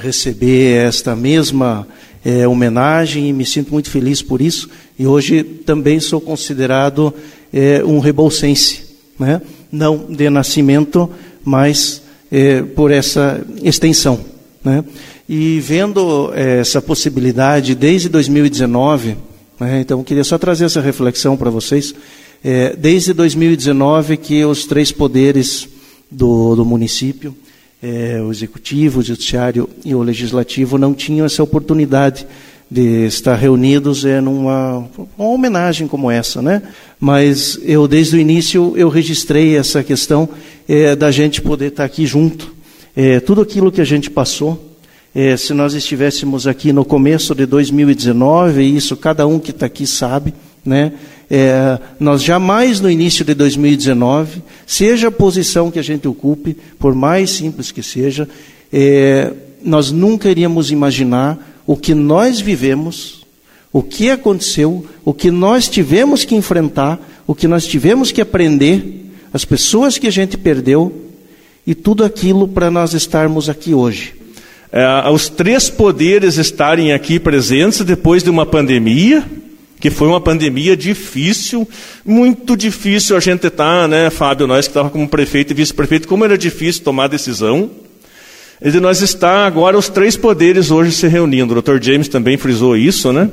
receber 0.00 0.86
esta 0.86 1.16
mesma 1.16 1.88
é, 2.26 2.48
homenagem 2.48 3.28
e 3.28 3.32
me 3.32 3.46
sinto 3.46 3.72
muito 3.72 3.88
feliz 3.88 4.20
por 4.20 4.42
isso. 4.42 4.68
E 4.98 5.06
hoje 5.06 5.44
também 5.44 6.00
sou 6.00 6.20
considerado 6.20 7.14
é, 7.52 7.84
um 7.84 8.00
rebolsense, 8.00 8.82
né? 9.16 9.40
não 9.70 10.06
de 10.10 10.28
nascimento, 10.28 11.08
mas 11.44 12.02
é, 12.32 12.62
por 12.62 12.90
essa 12.90 13.40
extensão. 13.62 14.18
Né? 14.64 14.84
E 15.28 15.60
vendo 15.60 16.32
é, 16.34 16.58
essa 16.58 16.82
possibilidade 16.82 17.76
desde 17.76 18.08
2019, 18.08 19.16
né? 19.60 19.80
então 19.80 20.02
queria 20.02 20.24
só 20.24 20.36
trazer 20.36 20.64
essa 20.64 20.80
reflexão 20.80 21.36
para 21.36 21.48
vocês. 21.48 21.94
É, 22.42 22.74
desde 22.74 23.12
2019 23.12 24.16
que 24.16 24.44
os 24.44 24.66
três 24.66 24.90
poderes 24.90 25.68
do, 26.10 26.56
do 26.56 26.64
município 26.64 27.36
é, 27.82 28.20
o 28.22 28.30
executivo, 28.30 29.00
o 29.00 29.02
judiciário 29.02 29.68
e 29.84 29.94
o 29.94 30.02
legislativo 30.02 30.78
não 30.78 30.94
tinham 30.94 31.26
essa 31.26 31.42
oportunidade 31.42 32.26
de 32.70 33.06
estar 33.06 33.36
reunidos 33.36 34.04
é 34.04 34.20
numa 34.20 34.84
uma 35.16 35.28
homenagem 35.28 35.86
como 35.86 36.10
essa, 36.10 36.42
né? 36.42 36.62
Mas 36.98 37.60
eu 37.62 37.86
desde 37.86 38.16
o 38.16 38.20
início 38.20 38.74
eu 38.76 38.88
registrei 38.88 39.56
essa 39.56 39.84
questão 39.84 40.28
é, 40.68 40.96
da 40.96 41.10
gente 41.10 41.40
poder 41.40 41.68
estar 41.68 41.84
aqui 41.84 42.06
junto, 42.06 42.52
é, 42.96 43.20
tudo 43.20 43.40
aquilo 43.40 43.70
que 43.70 43.80
a 43.80 43.84
gente 43.84 44.10
passou. 44.10 44.72
É, 45.14 45.34
se 45.36 45.54
nós 45.54 45.72
estivéssemos 45.72 46.46
aqui 46.46 46.74
no 46.74 46.84
começo 46.84 47.34
de 47.34 47.46
2019, 47.46 48.60
e 48.60 48.76
isso 48.76 48.94
cada 48.96 49.26
um 49.26 49.38
que 49.38 49.50
está 49.50 49.64
aqui 49.64 49.86
sabe, 49.86 50.34
né? 50.62 50.92
É, 51.28 51.78
nós 51.98 52.22
jamais 52.22 52.80
no 52.80 52.90
início 52.90 53.24
de 53.24 53.34
2019, 53.34 54.42
seja 54.66 55.08
a 55.08 55.12
posição 55.12 55.70
que 55.70 55.78
a 55.78 55.82
gente 55.82 56.06
ocupe, 56.06 56.56
por 56.78 56.94
mais 56.94 57.30
simples 57.30 57.72
que 57.72 57.82
seja, 57.82 58.28
é, 58.72 59.32
nós 59.62 59.90
nunca 59.90 60.30
iríamos 60.30 60.70
imaginar 60.70 61.38
o 61.66 61.76
que 61.76 61.94
nós 61.94 62.40
vivemos, 62.40 63.24
o 63.72 63.82
que 63.82 64.08
aconteceu, 64.08 64.86
o 65.04 65.12
que 65.12 65.30
nós 65.30 65.68
tivemos 65.68 66.24
que 66.24 66.36
enfrentar, 66.36 67.00
o 67.26 67.34
que 67.34 67.48
nós 67.48 67.66
tivemos 67.66 68.12
que 68.12 68.20
aprender, 68.20 69.10
as 69.32 69.44
pessoas 69.44 69.98
que 69.98 70.06
a 70.06 70.12
gente 70.12 70.38
perdeu 70.38 70.92
e 71.66 71.74
tudo 71.74 72.04
aquilo 72.04 72.46
para 72.46 72.70
nós 72.70 72.94
estarmos 72.94 73.48
aqui 73.48 73.74
hoje. 73.74 74.14
É, 74.70 75.10
os 75.10 75.28
três 75.28 75.68
poderes 75.68 76.36
estarem 76.36 76.92
aqui 76.92 77.18
presentes 77.18 77.80
depois 77.80 78.22
de 78.22 78.30
uma 78.30 78.46
pandemia 78.46 79.24
que 79.78 79.90
foi 79.90 80.08
uma 80.08 80.20
pandemia 80.20 80.76
difícil, 80.76 81.68
muito 82.04 82.56
difícil 82.56 83.16
a 83.16 83.20
gente 83.20 83.46
estar, 83.46 83.82
tá, 83.82 83.88
né, 83.88 84.10
Fábio, 84.10 84.46
nós 84.46 84.66
que 84.66 84.70
estávamos 84.70 84.92
como 84.92 85.08
prefeito 85.08 85.52
e 85.52 85.54
vice-prefeito, 85.54 86.08
como 86.08 86.24
era 86.24 86.36
difícil 86.38 86.82
tomar 86.82 87.08
decisão. 87.08 87.70
E 88.60 88.70
de 88.70 88.80
nós 88.80 89.02
está 89.02 89.46
agora 89.46 89.76
os 89.76 89.88
três 89.88 90.16
poderes 90.16 90.70
hoje 90.70 90.92
se 90.92 91.06
reunindo. 91.06 91.52
O 91.56 91.62
Dr. 91.62 91.82
James 91.82 92.08
também 92.08 92.36
frisou 92.36 92.76
isso, 92.76 93.12
né? 93.12 93.30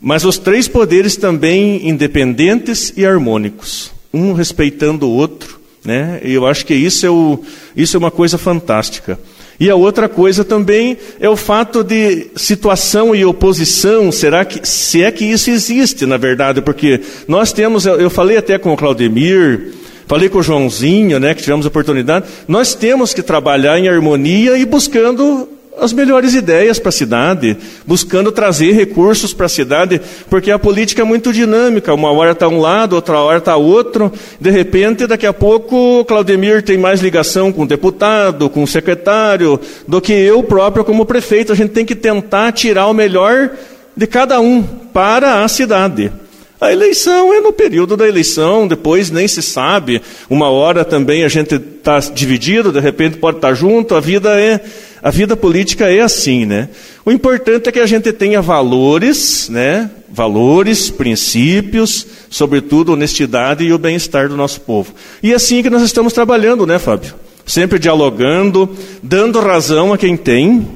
mas 0.00 0.24
os 0.24 0.38
três 0.38 0.68
poderes 0.68 1.16
também 1.16 1.88
independentes 1.88 2.92
e 2.96 3.04
harmônicos, 3.04 3.92
um 4.12 4.32
respeitando 4.32 5.06
o 5.06 5.10
outro, 5.10 5.60
né? 5.84 6.20
E 6.22 6.32
eu 6.32 6.46
acho 6.46 6.66
que 6.66 6.74
isso 6.74 7.06
é, 7.06 7.10
o, 7.10 7.42
isso 7.76 7.96
é 7.96 7.98
uma 7.98 8.10
coisa 8.10 8.36
fantástica. 8.36 9.18
E 9.58 9.70
a 9.70 9.74
outra 9.74 10.08
coisa 10.08 10.44
também 10.44 10.98
é 11.18 11.28
o 11.28 11.36
fato 11.36 11.82
de 11.82 12.26
situação 12.36 13.14
e 13.14 13.24
oposição, 13.24 14.12
será 14.12 14.44
que, 14.44 14.66
se 14.68 15.02
é 15.02 15.10
que 15.10 15.24
isso 15.24 15.50
existe, 15.50 16.04
na 16.04 16.18
verdade, 16.18 16.60
porque 16.60 17.00
nós 17.26 17.52
temos, 17.52 17.86
eu 17.86 18.10
falei 18.10 18.36
até 18.36 18.58
com 18.58 18.72
o 18.72 18.76
Claudemir, 18.76 19.72
falei 20.06 20.28
com 20.28 20.38
o 20.38 20.42
Joãozinho, 20.42 21.18
né, 21.18 21.34
que 21.34 21.42
tivemos 21.42 21.64
oportunidade, 21.64 22.26
nós 22.46 22.74
temos 22.74 23.14
que 23.14 23.22
trabalhar 23.22 23.78
em 23.78 23.88
harmonia 23.88 24.58
e 24.58 24.64
buscando 24.66 25.48
as 25.78 25.92
melhores 25.92 26.34
ideias 26.34 26.78
para 26.78 26.88
a 26.88 26.92
cidade, 26.92 27.56
buscando 27.86 28.32
trazer 28.32 28.72
recursos 28.72 29.34
para 29.34 29.46
a 29.46 29.48
cidade, 29.48 30.00
porque 30.30 30.50
a 30.50 30.58
política 30.58 31.02
é 31.02 31.04
muito 31.04 31.32
dinâmica, 31.32 31.92
uma 31.92 32.10
hora 32.10 32.32
está 32.32 32.48
um 32.48 32.60
lado, 32.60 32.96
outra 32.96 33.18
hora 33.18 33.38
está 33.38 33.56
outro, 33.56 34.10
de 34.40 34.50
repente, 34.50 35.06
daqui 35.06 35.26
a 35.26 35.32
pouco, 35.32 36.04
Claudemir 36.06 36.62
tem 36.62 36.78
mais 36.78 37.00
ligação 37.00 37.52
com 37.52 37.62
o 37.62 37.66
deputado, 37.66 38.48
com 38.48 38.62
o 38.62 38.66
secretário, 38.66 39.60
do 39.86 40.00
que 40.00 40.12
eu 40.12 40.42
próprio 40.42 40.84
como 40.84 41.04
prefeito. 41.04 41.52
A 41.52 41.56
gente 41.56 41.70
tem 41.70 41.84
que 41.84 41.94
tentar 41.94 42.52
tirar 42.52 42.86
o 42.86 42.94
melhor 42.94 43.50
de 43.96 44.06
cada 44.06 44.40
um 44.40 44.62
para 44.62 45.44
a 45.44 45.48
cidade. 45.48 46.10
A 46.58 46.72
eleição 46.72 47.34
é 47.34 47.40
no 47.40 47.52
período 47.52 47.98
da 47.98 48.08
eleição, 48.08 48.66
depois 48.66 49.10
nem 49.10 49.28
se 49.28 49.42
sabe. 49.42 50.00
Uma 50.28 50.48
hora 50.48 50.86
também 50.86 51.22
a 51.22 51.28
gente 51.28 51.54
está 51.54 51.98
dividido, 51.98 52.72
de 52.72 52.80
repente 52.80 53.18
pode 53.18 53.36
estar 53.36 53.48
tá 53.48 53.54
junto. 53.54 53.94
A 53.94 54.00
vida 54.00 54.40
é 54.40 54.60
a 55.06 55.10
vida 55.10 55.36
política 55.36 55.88
é 55.88 56.00
assim, 56.00 56.44
né? 56.44 56.68
O 57.04 57.12
importante 57.12 57.68
é 57.68 57.70
que 57.70 57.78
a 57.78 57.86
gente 57.86 58.12
tenha 58.12 58.42
valores, 58.42 59.48
né? 59.48 59.88
Valores, 60.08 60.90
princípios, 60.90 62.04
sobretudo 62.28 62.92
honestidade 62.92 63.62
e 63.62 63.72
o 63.72 63.78
bem-estar 63.78 64.28
do 64.28 64.36
nosso 64.36 64.62
povo. 64.62 64.92
E 65.22 65.30
é 65.30 65.36
assim 65.36 65.62
que 65.62 65.70
nós 65.70 65.82
estamos 65.82 66.12
trabalhando, 66.12 66.66
né, 66.66 66.80
Fábio? 66.80 67.14
Sempre 67.46 67.78
dialogando, 67.78 68.68
dando 69.00 69.38
razão 69.38 69.92
a 69.92 69.96
quem 69.96 70.16
tem, 70.16 70.66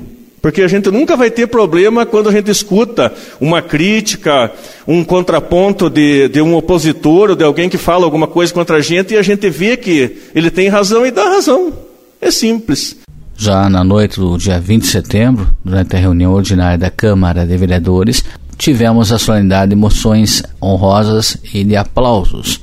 porque 0.40 0.62
a 0.62 0.68
gente 0.68 0.92
nunca 0.92 1.16
vai 1.16 1.28
ter 1.28 1.48
problema 1.48 2.06
quando 2.06 2.28
a 2.28 2.32
gente 2.32 2.52
escuta 2.52 3.12
uma 3.40 3.60
crítica, 3.60 4.52
um 4.86 5.02
contraponto 5.02 5.90
de, 5.90 6.28
de 6.28 6.40
um 6.40 6.54
opositor 6.54 7.30
ou 7.30 7.34
de 7.34 7.42
alguém 7.42 7.68
que 7.68 7.76
fala 7.76 8.04
alguma 8.04 8.28
coisa 8.28 8.54
contra 8.54 8.76
a 8.76 8.80
gente 8.80 9.12
e 9.12 9.16
a 9.16 9.22
gente 9.22 9.50
vê 9.50 9.76
que 9.76 10.18
ele 10.36 10.52
tem 10.52 10.68
razão 10.68 11.04
e 11.04 11.10
dá 11.10 11.24
razão. 11.24 11.72
É 12.20 12.30
simples. 12.30 12.99
Já 13.42 13.70
na 13.70 13.82
noite 13.82 14.20
do 14.20 14.36
dia 14.36 14.60
20 14.60 14.82
de 14.82 14.88
setembro, 14.88 15.48
durante 15.64 15.96
a 15.96 15.98
reunião 15.98 16.34
ordinária 16.34 16.76
da 16.76 16.90
Câmara 16.90 17.46
de 17.46 17.56
Vereadores, 17.56 18.22
tivemos 18.58 19.10
a 19.12 19.18
solenidade 19.18 19.70
de 19.70 19.76
moções 19.76 20.42
honrosas 20.62 21.38
e 21.54 21.64
de 21.64 21.74
aplausos 21.74 22.60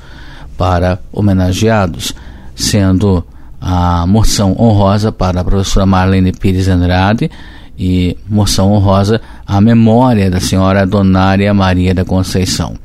para 0.56 1.00
homenageados, 1.12 2.13
sendo 2.56 3.26
a 3.60 4.06
moção 4.06 4.56
honrosa 4.56 5.12
para 5.12 5.42
a 5.42 5.44
professora 5.44 5.88
Marlene 5.88 6.32
Pires 6.32 6.68
Andrade, 6.68 7.32
e 7.76 8.16
moção 8.30 8.72
honrosa 8.72 9.20
à 9.48 9.60
memória 9.60 10.30
da 10.30 10.40
senhora 10.40 10.86
Donária 10.86 11.52
Maria 11.56 11.96
da 11.96 12.06
Conceição. 12.06 12.76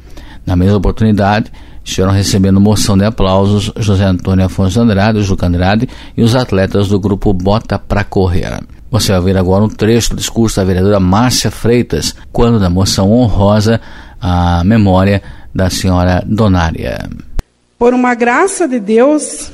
Na 0.46 0.56
mesma 0.56 0.78
oportunidade, 0.78 1.52
estiveram 1.84 2.12
recebendo 2.12 2.60
moção 2.60 2.96
de 2.96 3.04
aplausos 3.04 3.72
José 3.76 4.04
Antônio 4.04 4.44
Afonso 4.44 4.80
Andrade, 4.80 5.22
Juca 5.22 5.46
Andrade 5.46 5.88
e 6.16 6.22
os 6.22 6.34
atletas 6.34 6.88
do 6.88 6.98
grupo 6.98 7.32
Bota 7.32 7.78
Pra 7.78 8.04
Correr. 8.04 8.60
Você 8.90 9.12
vai 9.12 9.20
ver 9.20 9.38
agora 9.38 9.64
um 9.64 9.68
trecho 9.68 10.10
do 10.10 10.16
discurso 10.16 10.56
da 10.56 10.64
vereadora 10.64 11.00
Márcia 11.00 11.50
Freitas, 11.50 12.14
quando 12.30 12.60
da 12.60 12.68
moção 12.68 13.10
honrosa 13.10 13.80
à 14.20 14.62
memória 14.64 15.22
da 15.54 15.70
senhora 15.70 16.22
Donária. 16.26 17.08
Por 17.78 17.94
uma 17.94 18.14
graça 18.14 18.68
de 18.68 18.78
Deus, 18.78 19.50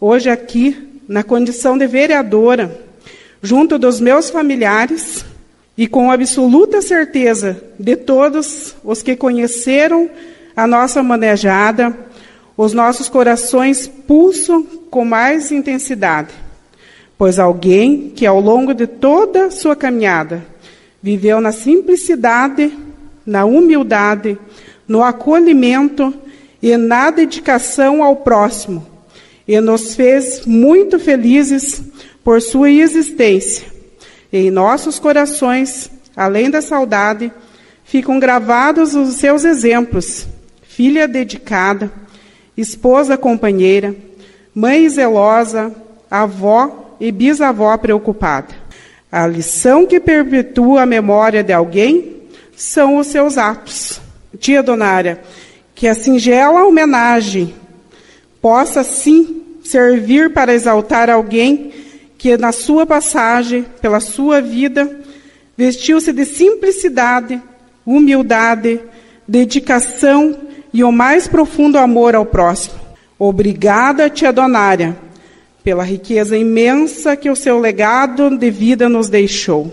hoje 0.00 0.28
aqui, 0.28 0.76
na 1.08 1.22
condição 1.22 1.78
de 1.78 1.86
vereadora, 1.86 2.78
junto 3.42 3.78
dos 3.78 4.00
meus 4.00 4.28
familiares 4.28 5.24
e 5.78 5.86
com 5.86 6.10
absoluta 6.10 6.82
certeza 6.82 7.62
de 7.78 7.96
todos 7.96 8.74
os 8.84 9.02
que 9.02 9.16
conheceram 9.16 10.10
a 10.56 10.66
nossa 10.66 11.02
manejada, 11.02 11.96
os 12.56 12.72
nossos 12.72 13.08
corações 13.08 13.88
pulsam 13.88 14.62
com 14.90 15.04
mais 15.04 15.50
intensidade, 15.50 16.30
pois 17.16 17.38
alguém 17.38 18.10
que 18.10 18.26
ao 18.26 18.40
longo 18.40 18.74
de 18.74 18.86
toda 18.86 19.46
a 19.46 19.50
sua 19.50 19.74
caminhada 19.74 20.44
viveu 21.02 21.40
na 21.40 21.52
simplicidade, 21.52 22.76
na 23.24 23.44
humildade, 23.44 24.38
no 24.86 25.02
acolhimento 25.02 26.12
e 26.62 26.76
na 26.76 27.10
dedicação 27.10 28.02
ao 28.02 28.16
próximo, 28.16 28.86
e 29.46 29.60
nos 29.60 29.94
fez 29.94 30.44
muito 30.44 30.98
felizes 30.98 31.82
por 32.22 32.42
sua 32.42 32.70
existência. 32.70 33.66
Em 34.32 34.50
nossos 34.50 34.98
corações, 34.98 35.90
além 36.14 36.50
da 36.50 36.60
saudade, 36.60 37.32
ficam 37.84 38.20
gravados 38.20 38.94
os 38.94 39.14
seus 39.14 39.44
exemplos: 39.44 40.26
filha 40.80 41.06
dedicada, 41.06 41.92
esposa 42.56 43.14
companheira, 43.14 43.94
mãe 44.54 44.88
zelosa, 44.88 45.70
avó 46.10 46.96
e 46.98 47.12
bisavó 47.12 47.76
preocupada. 47.76 48.54
A 49.12 49.26
lição 49.26 49.84
que 49.84 50.00
perpetua 50.00 50.80
a 50.80 50.86
memória 50.86 51.44
de 51.44 51.52
alguém 51.52 52.22
são 52.56 52.96
os 52.96 53.08
seus 53.08 53.36
atos. 53.36 54.00
Tia 54.38 54.62
Donária, 54.62 55.20
que 55.74 55.86
a 55.86 55.94
singela 55.94 56.64
homenagem 56.64 57.54
possa 58.40 58.82
sim 58.82 59.42
servir 59.62 60.32
para 60.32 60.54
exaltar 60.54 61.10
alguém 61.10 61.74
que 62.16 62.38
na 62.38 62.52
sua 62.52 62.86
passagem, 62.86 63.66
pela 63.82 64.00
sua 64.00 64.40
vida, 64.40 64.98
vestiu-se 65.58 66.10
de 66.10 66.24
simplicidade, 66.24 67.38
humildade, 67.84 68.80
dedicação 69.28 70.48
e 70.72 70.84
o 70.84 70.92
mais 70.92 71.26
profundo 71.26 71.78
amor 71.78 72.14
ao 72.14 72.24
próximo. 72.24 72.74
Obrigada, 73.18 74.08
tia 74.08 74.32
Donária, 74.32 74.96
pela 75.62 75.84
riqueza 75.84 76.36
imensa 76.36 77.16
que 77.16 77.28
o 77.28 77.36
seu 77.36 77.58
legado 77.58 78.36
de 78.36 78.50
vida 78.50 78.88
nos 78.88 79.08
deixou. 79.08 79.70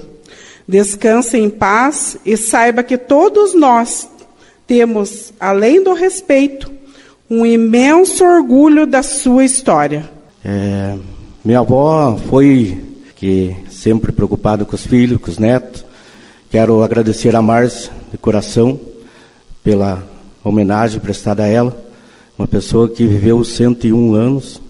Descanse 0.67 1.37
em 1.37 1.49
paz 1.49 2.17
e 2.25 2.35
saiba 2.35 2.83
que 2.83 2.97
todos 2.97 3.53
nós 3.53 4.09
temos, 4.67 5.33
além 5.39 5.81
do 5.81 5.93
respeito, 5.93 6.69
um 7.29 7.45
imenso 7.45 8.25
orgulho 8.25 8.85
da 8.85 9.01
sua 9.01 9.45
história. 9.45 10.09
É, 10.43 10.95
minha 11.43 11.59
avó 11.59 12.17
foi 12.29 12.83
que 13.15 13.55
sempre 13.69 14.11
preocupada 14.11 14.65
com 14.65 14.75
os 14.75 14.85
filhos, 14.85 15.19
com 15.21 15.31
os 15.31 15.37
netos. 15.37 15.85
Quero 16.49 16.83
agradecer 16.83 17.35
a 17.35 17.41
Márcia 17.41 17.91
de 18.11 18.17
coração 18.17 18.79
pela 19.63 20.03
homenagem 20.49 20.99
prestada 20.99 21.43
a 21.43 21.47
ela, 21.47 21.75
uma 22.37 22.47
pessoa 22.47 22.87
que 22.87 23.05
viveu 23.05 23.43
101 23.43 24.13
anos. 24.13 24.61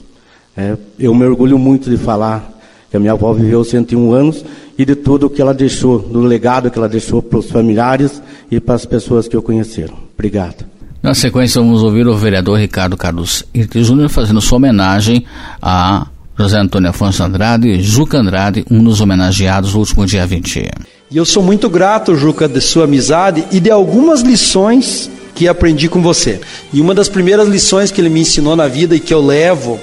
É, 0.55 0.75
eu 0.97 1.13
me 1.13 1.25
orgulho 1.25 1.57
muito 1.57 1.89
de 1.89 1.97
falar 1.97 2.51
que 2.89 2.97
a 2.97 2.99
minha 2.99 3.13
avó 3.13 3.33
viveu 3.33 3.63
101 3.63 4.13
anos 4.13 4.45
e 4.77 4.85
de 4.85 4.95
tudo 4.95 5.29
que 5.29 5.41
ela 5.41 5.53
deixou, 5.53 5.99
do 5.99 6.21
legado 6.21 6.69
que 6.71 6.77
ela 6.77 6.87
deixou 6.87 7.21
para 7.21 7.39
os 7.39 7.49
familiares 7.49 8.21
e 8.49 8.59
para 8.59 8.75
as 8.75 8.85
pessoas 8.85 9.27
que 9.27 9.35
eu 9.35 9.41
conheceram. 9.41 9.95
Obrigado. 10.13 10.65
Na 11.01 11.13
sequência, 11.13 11.61
vamos 11.61 11.83
ouvir 11.83 12.07
o 12.07 12.15
vereador 12.15 12.59
Ricardo 12.59 12.97
Carlos 12.97 13.43
Irte 13.53 13.83
Júnior 13.83 14.09
fazendo 14.09 14.41
sua 14.41 14.57
homenagem 14.57 15.25
a 15.61 16.07
José 16.37 16.59
Antônio 16.59 16.89
Afonso 16.89 17.23
Andrade 17.23 17.67
e 17.67 17.81
Juca 17.81 18.19
Andrade, 18.19 18.65
um 18.69 18.83
dos 18.83 19.01
homenageados 19.01 19.73
no 19.73 19.79
último 19.79 20.05
dia 20.05 20.25
20. 20.25 20.69
E 21.09 21.17
eu 21.17 21.25
sou 21.25 21.41
muito 21.41 21.69
grato, 21.69 22.15
Juca, 22.15 22.47
de 22.47 22.61
sua 22.61 22.83
amizade 22.83 23.45
e 23.51 23.59
de 23.59 23.71
algumas 23.71 24.21
lições 24.21 25.09
que 25.37 25.47
aprendi 25.47 25.87
com 25.87 26.01
você. 26.01 26.39
E 26.73 26.81
uma 26.81 26.95
das 26.95 27.07
primeiras 27.07 27.47
lições 27.47 27.91
que 27.91 28.01
ele 28.01 28.09
me 28.09 28.21
ensinou 28.21 28.55
na 28.55 28.67
vida 28.67 28.95
e 28.95 28.99
que 28.99 29.13
eu 29.13 29.23
levo 29.23 29.79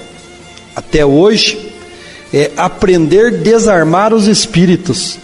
até 0.75 1.07
hoje 1.07 1.73
é 2.33 2.51
aprender 2.57 3.27
a 3.27 3.37
desarmar 3.37 4.13
os 4.13 4.27
espíritos. 4.27 5.17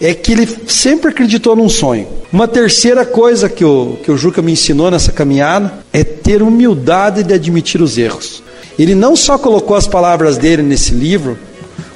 É 0.00 0.12
que 0.12 0.32
ele 0.32 0.48
sempre 0.66 1.10
acreditou 1.10 1.54
num 1.54 1.68
sonho. 1.68 2.08
Uma 2.32 2.48
terceira 2.48 3.06
coisa 3.06 3.48
que 3.48 3.64
o, 3.64 3.96
que 4.02 4.10
o 4.10 4.18
Juca 4.18 4.42
me 4.42 4.50
ensinou 4.50 4.90
nessa 4.90 5.12
caminhada 5.12 5.72
é 5.92 6.02
ter 6.02 6.42
humildade 6.42 7.22
de 7.22 7.32
admitir 7.32 7.80
os 7.80 7.96
erros. 7.96 8.42
Ele 8.76 8.96
não 8.96 9.14
só 9.14 9.38
colocou 9.38 9.76
as 9.76 9.86
palavras 9.86 10.36
dele 10.36 10.62
nesse 10.62 10.92
livro, 10.92 11.38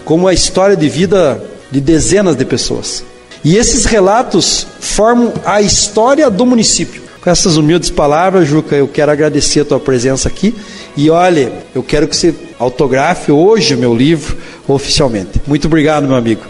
como 0.04 0.28
a 0.28 0.34
história 0.34 0.76
de 0.76 0.88
vida 0.88 1.42
de 1.72 1.80
dezenas 1.80 2.36
de 2.36 2.44
pessoas. 2.44 3.02
E 3.42 3.56
esses 3.56 3.84
relatos 3.84 4.64
formam 4.78 5.32
a 5.44 5.60
história 5.60 6.30
do 6.30 6.46
município. 6.46 7.03
Com 7.24 7.30
essas 7.30 7.56
humildes 7.56 7.88
palavras, 7.88 8.46
Juca, 8.46 8.76
eu 8.76 8.86
quero 8.86 9.10
agradecer 9.10 9.60
a 9.60 9.64
tua 9.64 9.80
presença 9.80 10.28
aqui. 10.28 10.54
E 10.94 11.08
olha, 11.08 11.50
eu 11.74 11.82
quero 11.82 12.06
que 12.06 12.14
você 12.14 12.34
autografe 12.58 13.32
hoje 13.32 13.74
o 13.74 13.78
meu 13.78 13.96
livro 13.96 14.36
oficialmente. 14.68 15.40
Muito 15.46 15.66
obrigado, 15.66 16.06
meu 16.06 16.16
amigo. 16.16 16.42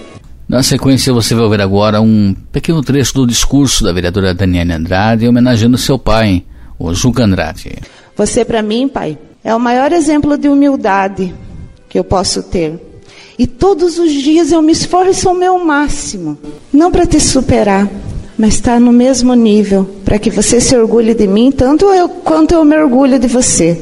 Na 0.48 0.64
sequência, 0.64 1.12
você 1.12 1.32
vai 1.32 1.44
ouvir 1.44 1.60
agora 1.60 2.00
um 2.00 2.34
pequeno 2.50 2.82
trecho 2.82 3.14
do 3.14 3.24
discurso 3.24 3.84
da 3.84 3.92
vereadora 3.92 4.34
Daniela 4.34 4.74
Andrade 4.74 5.28
homenageando 5.28 5.78
seu 5.78 5.96
pai, 5.96 6.42
o 6.76 6.92
Juca 6.92 7.22
Andrade. 7.22 7.78
Você, 8.16 8.44
para 8.44 8.60
mim, 8.60 8.88
pai, 8.88 9.16
é 9.44 9.54
o 9.54 9.60
maior 9.60 9.92
exemplo 9.92 10.36
de 10.36 10.48
humildade 10.48 11.32
que 11.88 11.96
eu 11.96 12.02
posso 12.02 12.42
ter. 12.42 12.74
E 13.38 13.46
todos 13.46 13.96
os 13.96 14.10
dias 14.10 14.50
eu 14.50 14.60
me 14.60 14.72
esforço 14.72 15.28
ao 15.28 15.36
meu 15.36 15.64
máximo, 15.64 16.36
não 16.72 16.90
para 16.90 17.06
te 17.06 17.20
superar, 17.20 17.88
mas 18.38 18.54
estar 18.54 18.74
tá 18.74 18.80
no 18.80 18.92
mesmo 18.92 19.34
nível, 19.34 19.88
para 20.04 20.18
que 20.18 20.30
você 20.30 20.60
se 20.60 20.76
orgulhe 20.76 21.14
de 21.14 21.26
mim, 21.26 21.52
tanto 21.52 21.86
eu 21.86 22.08
quanto 22.08 22.54
eu 22.54 22.64
me 22.64 22.76
orgulho 22.76 23.18
de 23.18 23.28
você. 23.28 23.80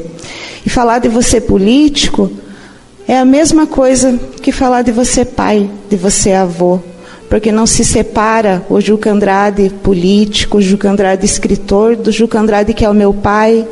E 0.64 0.70
falar 0.70 0.98
de 0.98 1.08
você 1.08 1.40
político 1.40 2.30
é 3.08 3.18
a 3.18 3.24
mesma 3.24 3.66
coisa 3.66 4.18
que 4.40 4.52
falar 4.52 4.82
de 4.82 4.92
você 4.92 5.24
pai, 5.24 5.68
de 5.88 5.96
você 5.96 6.32
avô, 6.32 6.78
porque 7.28 7.50
não 7.50 7.66
se 7.66 7.84
separa 7.84 8.64
o 8.68 8.80
Juca 8.80 9.10
Andrade 9.10 9.70
político, 9.82 10.58
o 10.58 10.62
Juca 10.62 10.90
Andrade 10.90 11.24
escritor, 11.24 11.96
do 11.96 12.12
Juca 12.12 12.38
Andrade 12.38 12.74
que 12.74 12.84
é 12.84 12.90
o 12.90 12.94
meu 12.94 13.12
pai, 13.12 13.66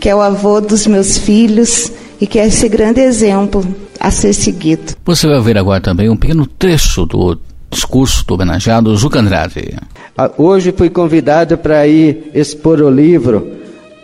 que 0.00 0.08
é 0.08 0.14
o 0.14 0.20
avô 0.20 0.60
dos 0.60 0.86
meus 0.86 1.18
filhos 1.18 1.92
e 2.20 2.26
que 2.26 2.38
é 2.38 2.46
esse 2.46 2.68
grande 2.68 3.00
exemplo 3.00 3.64
a 4.00 4.10
ser 4.10 4.32
seguido. 4.32 4.94
Você 5.04 5.26
vai 5.26 5.40
ver 5.40 5.58
agora 5.58 5.80
também 5.80 6.08
um 6.08 6.16
pequeno 6.16 6.46
trecho 6.46 7.06
do 7.06 7.38
discurso 7.74 8.24
do 8.26 8.34
homenageado 8.34 8.96
Juca 8.96 9.20
Andrade. 9.20 9.76
Ah, 10.16 10.30
hoje 10.38 10.72
fui 10.76 10.88
convidado 10.88 11.58
para 11.58 11.86
ir 11.86 12.30
expor 12.32 12.80
o 12.80 12.90
livro 12.90 13.46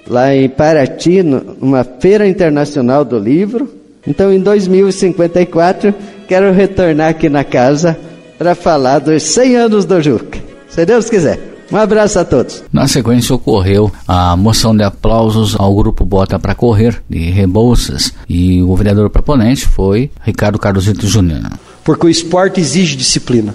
lá 0.07 0.35
em 0.35 0.49
Paraty, 0.49 1.23
numa 1.23 1.85
feira 1.85 2.27
internacional 2.29 3.05
do 3.05 3.19
livro. 3.19 3.71
Então, 4.07 4.33
em 4.33 4.41
2054, 4.41 5.95
quero 6.27 6.53
retornar 6.53 7.11
aqui 7.11 7.29
na 7.29 7.45
casa 7.45 7.97
para 8.37 8.55
falar 8.55 8.99
dos 8.99 9.23
100 9.23 9.57
anos 9.57 9.85
do 9.85 10.03
Juca. 10.03 10.39
Se 10.69 10.85
Deus 10.85 11.09
quiser. 11.09 11.39
Um 11.71 11.77
abraço 11.77 12.19
a 12.19 12.25
todos. 12.25 12.65
Na 12.73 12.89
sequência 12.89 13.33
ocorreu 13.33 13.93
a 14.09 14.37
moção 14.37 14.77
de 14.77 14.83
aplausos 14.83 15.55
ao 15.57 15.73
grupo 15.73 16.05
Bota 16.05 16.37
para 16.37 16.53
Correr 16.53 17.01
de 17.09 17.31
Rebouças 17.31 18.13
e 18.29 18.61
o 18.61 18.75
vereador 18.75 19.09
proponente 19.09 19.69
foi 19.69 20.11
Ricardo 20.21 20.59
Carlosito 20.59 21.07
Júnior. 21.07 21.43
Porque 21.85 22.07
o 22.07 22.11
esporte 22.11 22.61
exige 22.61 22.97
disciplina. 22.97 23.55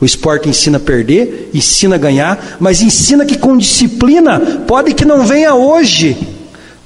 O 0.00 0.04
esporte 0.04 0.48
ensina 0.48 0.76
a 0.76 0.80
perder, 0.80 1.50
ensina 1.54 1.94
a 1.94 1.98
ganhar, 1.98 2.56
mas 2.60 2.82
ensina 2.82 3.24
que 3.24 3.38
com 3.38 3.56
disciplina 3.56 4.38
pode 4.66 4.92
que 4.92 5.04
não 5.04 5.24
venha 5.24 5.54
hoje, 5.54 6.16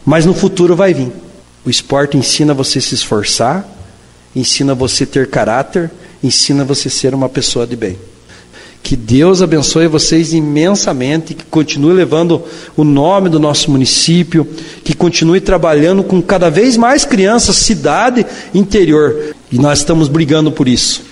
mas 0.04 0.24
no 0.24 0.32
futuro 0.32 0.76
vai 0.76 0.94
vir. 0.94 1.12
O 1.64 1.70
esporte 1.70 2.16
ensina 2.16 2.54
você 2.54 2.80
se 2.80 2.94
esforçar, 2.94 3.66
ensina 4.34 4.74
você 4.74 5.04
ter 5.04 5.28
caráter, 5.28 5.90
ensina 6.22 6.64
você 6.64 6.88
ser 6.88 7.12
uma 7.12 7.28
pessoa 7.28 7.66
de 7.66 7.74
bem. 7.74 7.98
Que 8.82 8.96
Deus 8.96 9.42
abençoe 9.42 9.86
vocês 9.86 10.32
imensamente, 10.32 11.34
que 11.34 11.44
continue 11.44 11.92
levando 11.92 12.42
o 12.76 12.82
nome 12.82 13.28
do 13.28 13.38
nosso 13.38 13.70
município, 13.70 14.46
que 14.82 14.94
continue 14.94 15.40
trabalhando 15.40 16.02
com 16.02 16.20
cada 16.20 16.50
vez 16.50 16.76
mais 16.76 17.04
crianças, 17.04 17.56
cidade, 17.56 18.26
interior. 18.54 19.34
E 19.52 19.58
nós 19.58 19.80
estamos 19.80 20.08
brigando 20.08 20.50
por 20.50 20.66
isso 20.66 21.02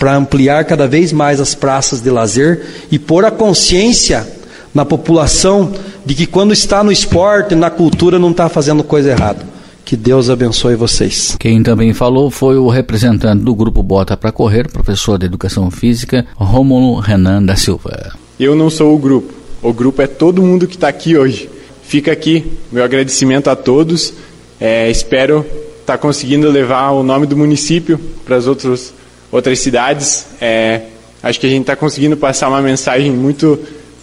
para 0.00 0.16
ampliar 0.16 0.64
cada 0.64 0.88
vez 0.88 1.12
mais 1.12 1.40
as 1.40 1.54
praças 1.54 2.00
de 2.00 2.08
lazer 2.08 2.62
e 2.90 2.98
pôr 2.98 3.22
a 3.26 3.30
consciência 3.30 4.26
na 4.72 4.82
população 4.82 5.72
de 6.06 6.14
que 6.14 6.26
quando 6.26 6.54
está 6.54 6.82
no 6.82 6.90
esporte, 6.90 7.54
na 7.54 7.68
cultura, 7.68 8.18
não 8.18 8.30
está 8.30 8.48
fazendo 8.48 8.82
coisa 8.82 9.10
errada. 9.10 9.44
Que 9.90 9.96
Deus 9.96 10.30
abençoe 10.30 10.76
vocês. 10.76 11.36
Quem 11.36 11.64
também 11.64 11.92
falou 11.92 12.30
foi 12.30 12.56
o 12.56 12.68
representante 12.68 13.42
do 13.42 13.52
grupo 13.52 13.82
Bota 13.82 14.16
para 14.16 14.30
Correr, 14.30 14.70
professor 14.70 15.18
de 15.18 15.26
Educação 15.26 15.68
Física, 15.68 16.24
Rômulo 16.36 17.00
Renan 17.00 17.42
da 17.42 17.56
Silva. 17.56 18.12
Eu 18.38 18.54
não 18.54 18.70
sou 18.70 18.94
o 18.94 18.98
grupo. 18.98 19.34
O 19.60 19.72
grupo 19.72 20.00
é 20.00 20.06
todo 20.06 20.42
mundo 20.42 20.68
que 20.68 20.76
está 20.76 20.86
aqui 20.86 21.16
hoje. 21.16 21.50
Fica 21.82 22.12
aqui 22.12 22.52
meu 22.70 22.84
agradecimento 22.84 23.50
a 23.50 23.56
todos. 23.56 24.14
É, 24.60 24.88
espero 24.88 25.40
estar 25.80 25.94
tá 25.94 25.98
conseguindo 25.98 26.48
levar 26.48 26.92
o 26.92 27.02
nome 27.02 27.26
do 27.26 27.36
município 27.36 27.98
para 28.24 28.36
as 28.36 28.46
outras 28.46 28.94
outras 29.32 29.58
cidades. 29.58 30.24
É, 30.40 30.82
acho 31.20 31.40
que 31.40 31.48
a 31.48 31.50
gente 31.50 31.62
está 31.62 31.74
conseguindo 31.74 32.16
passar 32.16 32.48
uma 32.48 32.62
mensagem 32.62 33.10
muito, 33.10 33.58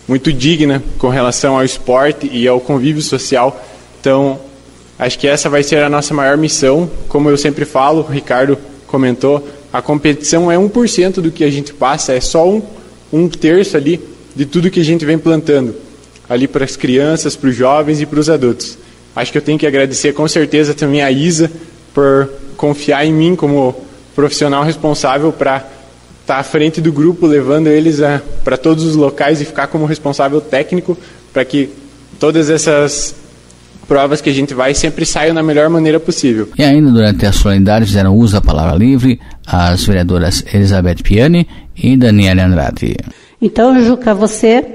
muito 0.05 0.33
digna 0.33 0.83
com 0.97 1.07
relação 1.07 1.55
ao 1.55 1.63
esporte 1.63 2.29
e 2.29 2.45
ao 2.45 2.59
convívio 2.59 3.01
social. 3.01 3.65
Então, 4.01 4.37
acho 4.97 5.19
que 5.19 5.27
essa 5.27 5.49
vai 5.49 5.63
ser 5.63 5.83
a 5.83 5.89
nossa 5.89 6.13
maior 6.13 6.37
missão. 6.37 6.89
Como 7.07 7.29
eu 7.29 7.37
sempre 7.37 7.65
falo, 7.65 8.01
o 8.01 8.11
Ricardo 8.11 8.57
comentou, 8.87 9.47
a 9.71 9.81
competição 9.81 10.51
é 10.51 10.55
1% 10.55 11.21
do 11.21 11.31
que 11.31 11.43
a 11.43 11.51
gente 11.51 11.73
passa, 11.73 12.13
é 12.13 12.21
só 12.21 12.47
um, 12.49 12.61
um 13.11 13.27
terço 13.27 13.75
ali 13.77 13.99
de 14.35 14.45
tudo 14.45 14.71
que 14.71 14.79
a 14.79 14.85
gente 14.85 15.05
vem 15.05 15.17
plantando, 15.17 15.75
ali 16.29 16.47
para 16.47 16.63
as 16.63 16.75
crianças, 16.75 17.35
para 17.35 17.49
os 17.49 17.55
jovens 17.55 18.01
e 18.01 18.05
para 18.05 18.19
os 18.19 18.29
adultos. 18.29 18.77
Acho 19.15 19.31
que 19.31 19.37
eu 19.37 19.41
tenho 19.41 19.57
que 19.57 19.65
agradecer 19.65 20.13
com 20.13 20.27
certeza 20.27 20.73
também 20.73 21.01
a 21.01 21.11
Isa 21.11 21.51
por 21.93 22.29
confiar 22.55 23.05
em 23.05 23.11
mim 23.11 23.35
como 23.35 23.75
profissional 24.15 24.63
responsável 24.63 25.31
para 25.31 25.57
estar 25.57 26.35
tá 26.35 26.37
à 26.37 26.43
frente 26.43 26.79
do 26.79 26.91
grupo, 26.91 27.25
levando 27.25 27.67
eles 27.67 27.99
para 28.43 28.57
todos 28.57 28.83
os 28.83 28.95
locais 28.95 29.41
e 29.41 29.45
ficar 29.45 29.67
como 29.67 29.85
responsável 29.85 30.39
técnico 30.39 30.97
para 31.33 31.43
que 31.43 31.69
todas 32.19 32.49
essas 32.49 33.15
provas 33.87 34.21
que 34.21 34.29
a 34.29 34.33
gente 34.33 34.53
vai 34.53 34.73
sempre 34.73 35.05
saiam 35.05 35.33
da 35.33 35.41
melhor 35.41 35.69
maneira 35.69 35.99
possível. 35.99 36.49
E 36.57 36.63
ainda 36.63 36.91
durante 36.91 37.25
a 37.25 37.31
solenidade 37.31 37.85
fizeram 37.85 38.15
uso 38.15 38.33
da 38.33 38.41
palavra 38.41 38.75
livre 38.75 39.19
as 39.45 39.85
vereadoras 39.85 40.43
Elizabeth 40.53 41.01
Piani 41.03 41.47
e 41.75 41.95
Daniela 41.95 42.43
Andrade. 42.43 42.97
Então, 43.41 43.81
Juca, 43.83 44.13
você 44.13 44.65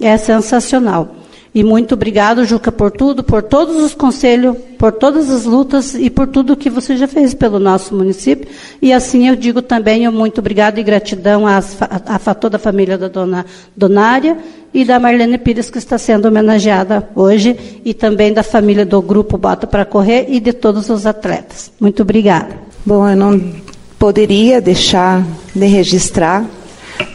é 0.00 0.16
sensacional. 0.16 1.14
E 1.58 1.64
muito 1.64 1.94
obrigado, 1.94 2.44
Juca, 2.44 2.70
por 2.70 2.92
tudo, 2.92 3.24
por 3.24 3.42
todos 3.42 3.82
os 3.82 3.92
conselhos, 3.92 4.56
por 4.78 4.92
todas 4.92 5.28
as 5.28 5.44
lutas 5.44 5.92
e 5.92 6.08
por 6.08 6.28
tudo 6.28 6.56
que 6.56 6.70
você 6.70 6.96
já 6.96 7.08
fez 7.08 7.34
pelo 7.34 7.58
nosso 7.58 7.96
município. 7.96 8.48
E 8.80 8.92
assim 8.92 9.26
eu 9.26 9.34
digo 9.34 9.60
também 9.60 10.08
muito 10.08 10.38
obrigado 10.38 10.78
e 10.78 10.84
gratidão 10.84 11.48
a, 11.48 11.58
a, 11.58 12.14
a 12.14 12.34
toda 12.36 12.58
a 12.58 12.60
família 12.60 12.96
da 12.96 13.08
dona 13.08 13.44
Donária 13.76 14.38
e 14.72 14.84
da 14.84 15.00
Marlene 15.00 15.36
Pires, 15.36 15.68
que 15.68 15.78
está 15.78 15.98
sendo 15.98 16.28
homenageada 16.28 17.08
hoje, 17.12 17.80
e 17.84 17.92
também 17.92 18.32
da 18.32 18.44
família 18.44 18.86
do 18.86 19.02
Grupo 19.02 19.36
Bota 19.36 19.66
para 19.66 19.84
Correr 19.84 20.26
e 20.28 20.38
de 20.38 20.52
todos 20.52 20.88
os 20.88 21.06
atletas. 21.06 21.72
Muito 21.80 22.02
obrigada. 22.02 22.54
Bom, 22.86 23.08
eu 23.08 23.16
não 23.16 23.52
poderia 23.98 24.60
deixar 24.60 25.26
de 25.52 25.66
registrar, 25.66 26.46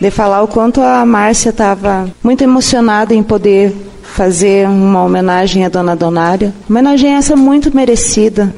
de 0.02 0.12
falar 0.12 0.44
o 0.44 0.50
quanto 0.50 0.82
a 0.82 1.06
Márcia 1.06 1.52
estava 1.52 2.10
muito 2.22 2.44
emocionada 2.44 3.16
em 3.16 3.24
poder 3.24 3.93
fazer 4.14 4.68
uma 4.68 5.04
homenagem 5.04 5.66
à 5.66 5.70
Dona 5.70 5.96
Donária. 5.96 6.54
Homenagem 6.70 7.16
essa 7.16 7.36
muito 7.36 7.76
merecida, 7.76 8.54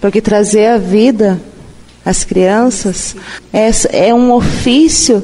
porque 0.00 0.20
trazer 0.20 0.66
a 0.66 0.78
vida 0.78 1.40
às 2.06 2.22
crianças 2.22 3.16
é, 3.52 3.70
é 3.90 4.14
um 4.14 4.32
ofício 4.32 5.22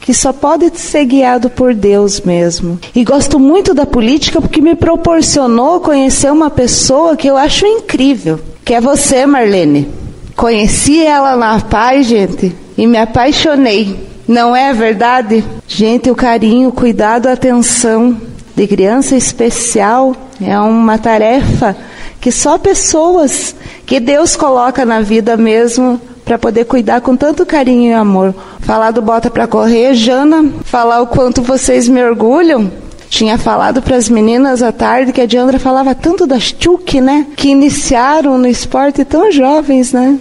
que 0.00 0.14
só 0.14 0.32
pode 0.32 0.70
ser 0.78 1.04
guiado 1.04 1.50
por 1.50 1.74
Deus 1.74 2.22
mesmo. 2.22 2.78
E 2.94 3.04
gosto 3.04 3.38
muito 3.38 3.74
da 3.74 3.84
política 3.84 4.40
porque 4.40 4.62
me 4.62 4.74
proporcionou 4.74 5.80
conhecer 5.80 6.32
uma 6.32 6.48
pessoa 6.48 7.14
que 7.14 7.28
eu 7.28 7.36
acho 7.36 7.66
incrível, 7.66 8.40
que 8.64 8.72
é 8.72 8.80
você, 8.80 9.26
Marlene. 9.26 9.86
Conheci 10.34 11.04
ela 11.04 11.36
na 11.36 11.60
paz, 11.60 12.06
gente, 12.06 12.56
e 12.76 12.86
me 12.86 12.96
apaixonei. 12.96 13.98
Não 14.26 14.56
é 14.56 14.72
verdade? 14.72 15.44
Gente, 15.68 16.10
o 16.10 16.14
carinho, 16.14 16.70
o 16.70 16.72
cuidado, 16.72 17.26
a 17.26 17.32
atenção 17.32 18.16
de 18.54 18.66
criança 18.66 19.16
especial 19.16 20.14
é 20.40 20.58
uma 20.58 20.98
tarefa 20.98 21.76
que 22.20 22.30
só 22.30 22.56
pessoas 22.56 23.54
que 23.84 24.00
Deus 24.00 24.36
coloca 24.36 24.84
na 24.84 25.00
vida 25.00 25.36
mesmo 25.36 26.00
para 26.24 26.38
poder 26.38 26.64
cuidar 26.64 27.00
com 27.00 27.16
tanto 27.16 27.44
carinho 27.44 27.90
e 27.90 27.92
amor. 27.92 28.34
Falar 28.60 28.92
do 28.92 29.02
Bota 29.02 29.30
para 29.30 29.46
Correr, 29.46 29.94
Jana, 29.94 30.50
falar 30.64 31.02
o 31.02 31.06
quanto 31.06 31.42
vocês 31.42 31.88
me 31.88 32.02
orgulham. 32.02 32.70
Tinha 33.10 33.36
falado 33.36 33.82
para 33.82 33.96
as 33.96 34.08
meninas 34.08 34.62
à 34.62 34.72
tarde 34.72 35.12
que 35.12 35.20
a 35.20 35.26
Diandra 35.26 35.58
falava 35.58 35.94
tanto 35.94 36.26
das 36.26 36.50
Tchuk, 36.50 37.00
né? 37.00 37.26
Que 37.36 37.50
iniciaram 37.50 38.38
no 38.38 38.46
esporte 38.46 39.04
tão 39.04 39.30
jovens, 39.30 39.92
né? 39.92 40.18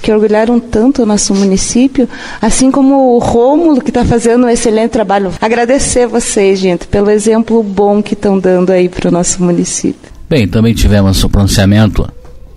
Que 0.00 0.12
orgulharam 0.12 0.58
tanto 0.58 1.02
o 1.02 1.06
nosso 1.06 1.34
município, 1.34 2.08
assim 2.40 2.70
como 2.70 3.14
o 3.14 3.18
Rômulo, 3.18 3.80
que 3.80 3.90
está 3.90 4.04
fazendo 4.04 4.46
um 4.46 4.48
excelente 4.48 4.90
trabalho. 4.90 5.32
Agradecer 5.40 6.06
vocês, 6.06 6.58
gente, 6.58 6.86
pelo 6.86 7.10
exemplo 7.10 7.62
bom 7.62 8.02
que 8.02 8.14
estão 8.14 8.38
dando 8.38 8.70
aí 8.70 8.88
para 8.88 9.08
o 9.08 9.12
nosso 9.12 9.42
município. 9.42 10.10
Bem, 10.28 10.46
também 10.46 10.74
tivemos 10.74 11.22
o 11.24 11.28
pronunciamento 11.28 12.08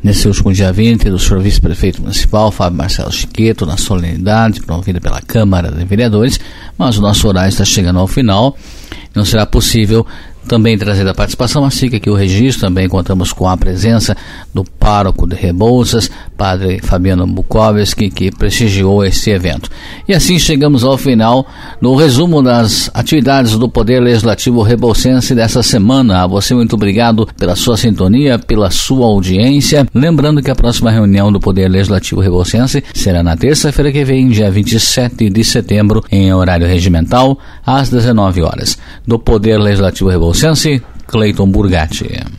nesse 0.04 0.28
último 0.28 0.52
dia 0.52 0.72
20 0.72 1.10
do 1.10 1.18
senhor 1.18 1.42
vice-prefeito 1.42 2.02
municipal, 2.02 2.52
Fábio 2.52 2.78
Marcelo 2.78 3.12
Chiqueto, 3.12 3.66
na 3.66 3.78
solenidade 3.78 4.62
promovida 4.62 5.00
pela 5.00 5.22
Câmara 5.22 5.72
de 5.72 5.86
Vereadores, 5.86 6.40
mas 6.78 6.98
o 6.98 7.02
nosso 7.02 7.28
horário 7.28 7.50
está 7.50 7.64
chegando 7.64 8.00
ao 8.00 8.08
final. 8.08 8.56
Não 9.16 9.24
será 9.24 9.46
possível 9.46 10.06
também 10.48 10.78
trazer 10.78 11.08
a 11.08 11.14
participação, 11.14 11.66
assim 11.66 11.90
que 11.90 11.98
aqui 11.98 12.10
o 12.10 12.16
registro, 12.16 12.62
também 12.68 12.88
contamos 12.88 13.32
com 13.34 13.48
a 13.48 13.58
presença 13.58 14.16
do 14.54 14.64
pároco 14.64 15.26
de 15.28 15.36
Rebouças, 15.36 16.10
padre 16.38 16.80
Fabiano 16.82 17.26
Bukowski, 17.26 18.10
que 18.10 18.32
prestigiou 18.32 19.04
esse 19.04 19.30
evento. 19.30 19.70
E 20.08 20.14
assim 20.14 20.38
chegamos 20.38 20.84
ao 20.84 20.98
final 20.98 21.48
no 21.82 21.96
resumo 21.96 22.42
das 22.42 22.90
atividades 22.94 23.58
do 23.58 23.70
Poder 23.70 24.00
Legislativo 24.00 24.62
Rebouçense 24.62 25.34
dessa 25.34 25.64
semana. 25.64 26.24
A 26.24 26.28
você 26.28 26.54
muito 26.54 26.76
obrigado 26.76 27.28
pela 27.38 27.56
sua 27.56 27.78
sintonia, 27.78 28.38
pela 28.38 28.70
sua 28.70 29.06
audiência. 29.06 29.88
Lembrando 29.94 30.42
que 30.42 30.52
a 30.52 30.56
próxima 30.56 30.92
reunião 30.92 31.32
do 31.32 31.40
Poder 31.40 31.70
Legislativo 31.70 32.22
Rebouçense 32.22 32.84
será 32.94 33.24
na 33.24 33.38
terça-feira 33.38 33.92
que 33.92 34.04
vem, 34.04 34.30
dia 34.30 34.52
27 34.52 35.30
de 35.30 35.44
setembro, 35.44 36.04
em 36.12 36.34
horário 36.34 36.68
regimental, 36.68 37.38
às 37.66 37.90
19 37.90 38.42
horas. 38.42 38.78
Do 39.08 39.18
Poder 39.18 39.58
Legislativo 39.58 40.10
Rebouçense, 40.34 40.82
Cleiton 41.06 41.52
Burgatti. 41.52 42.34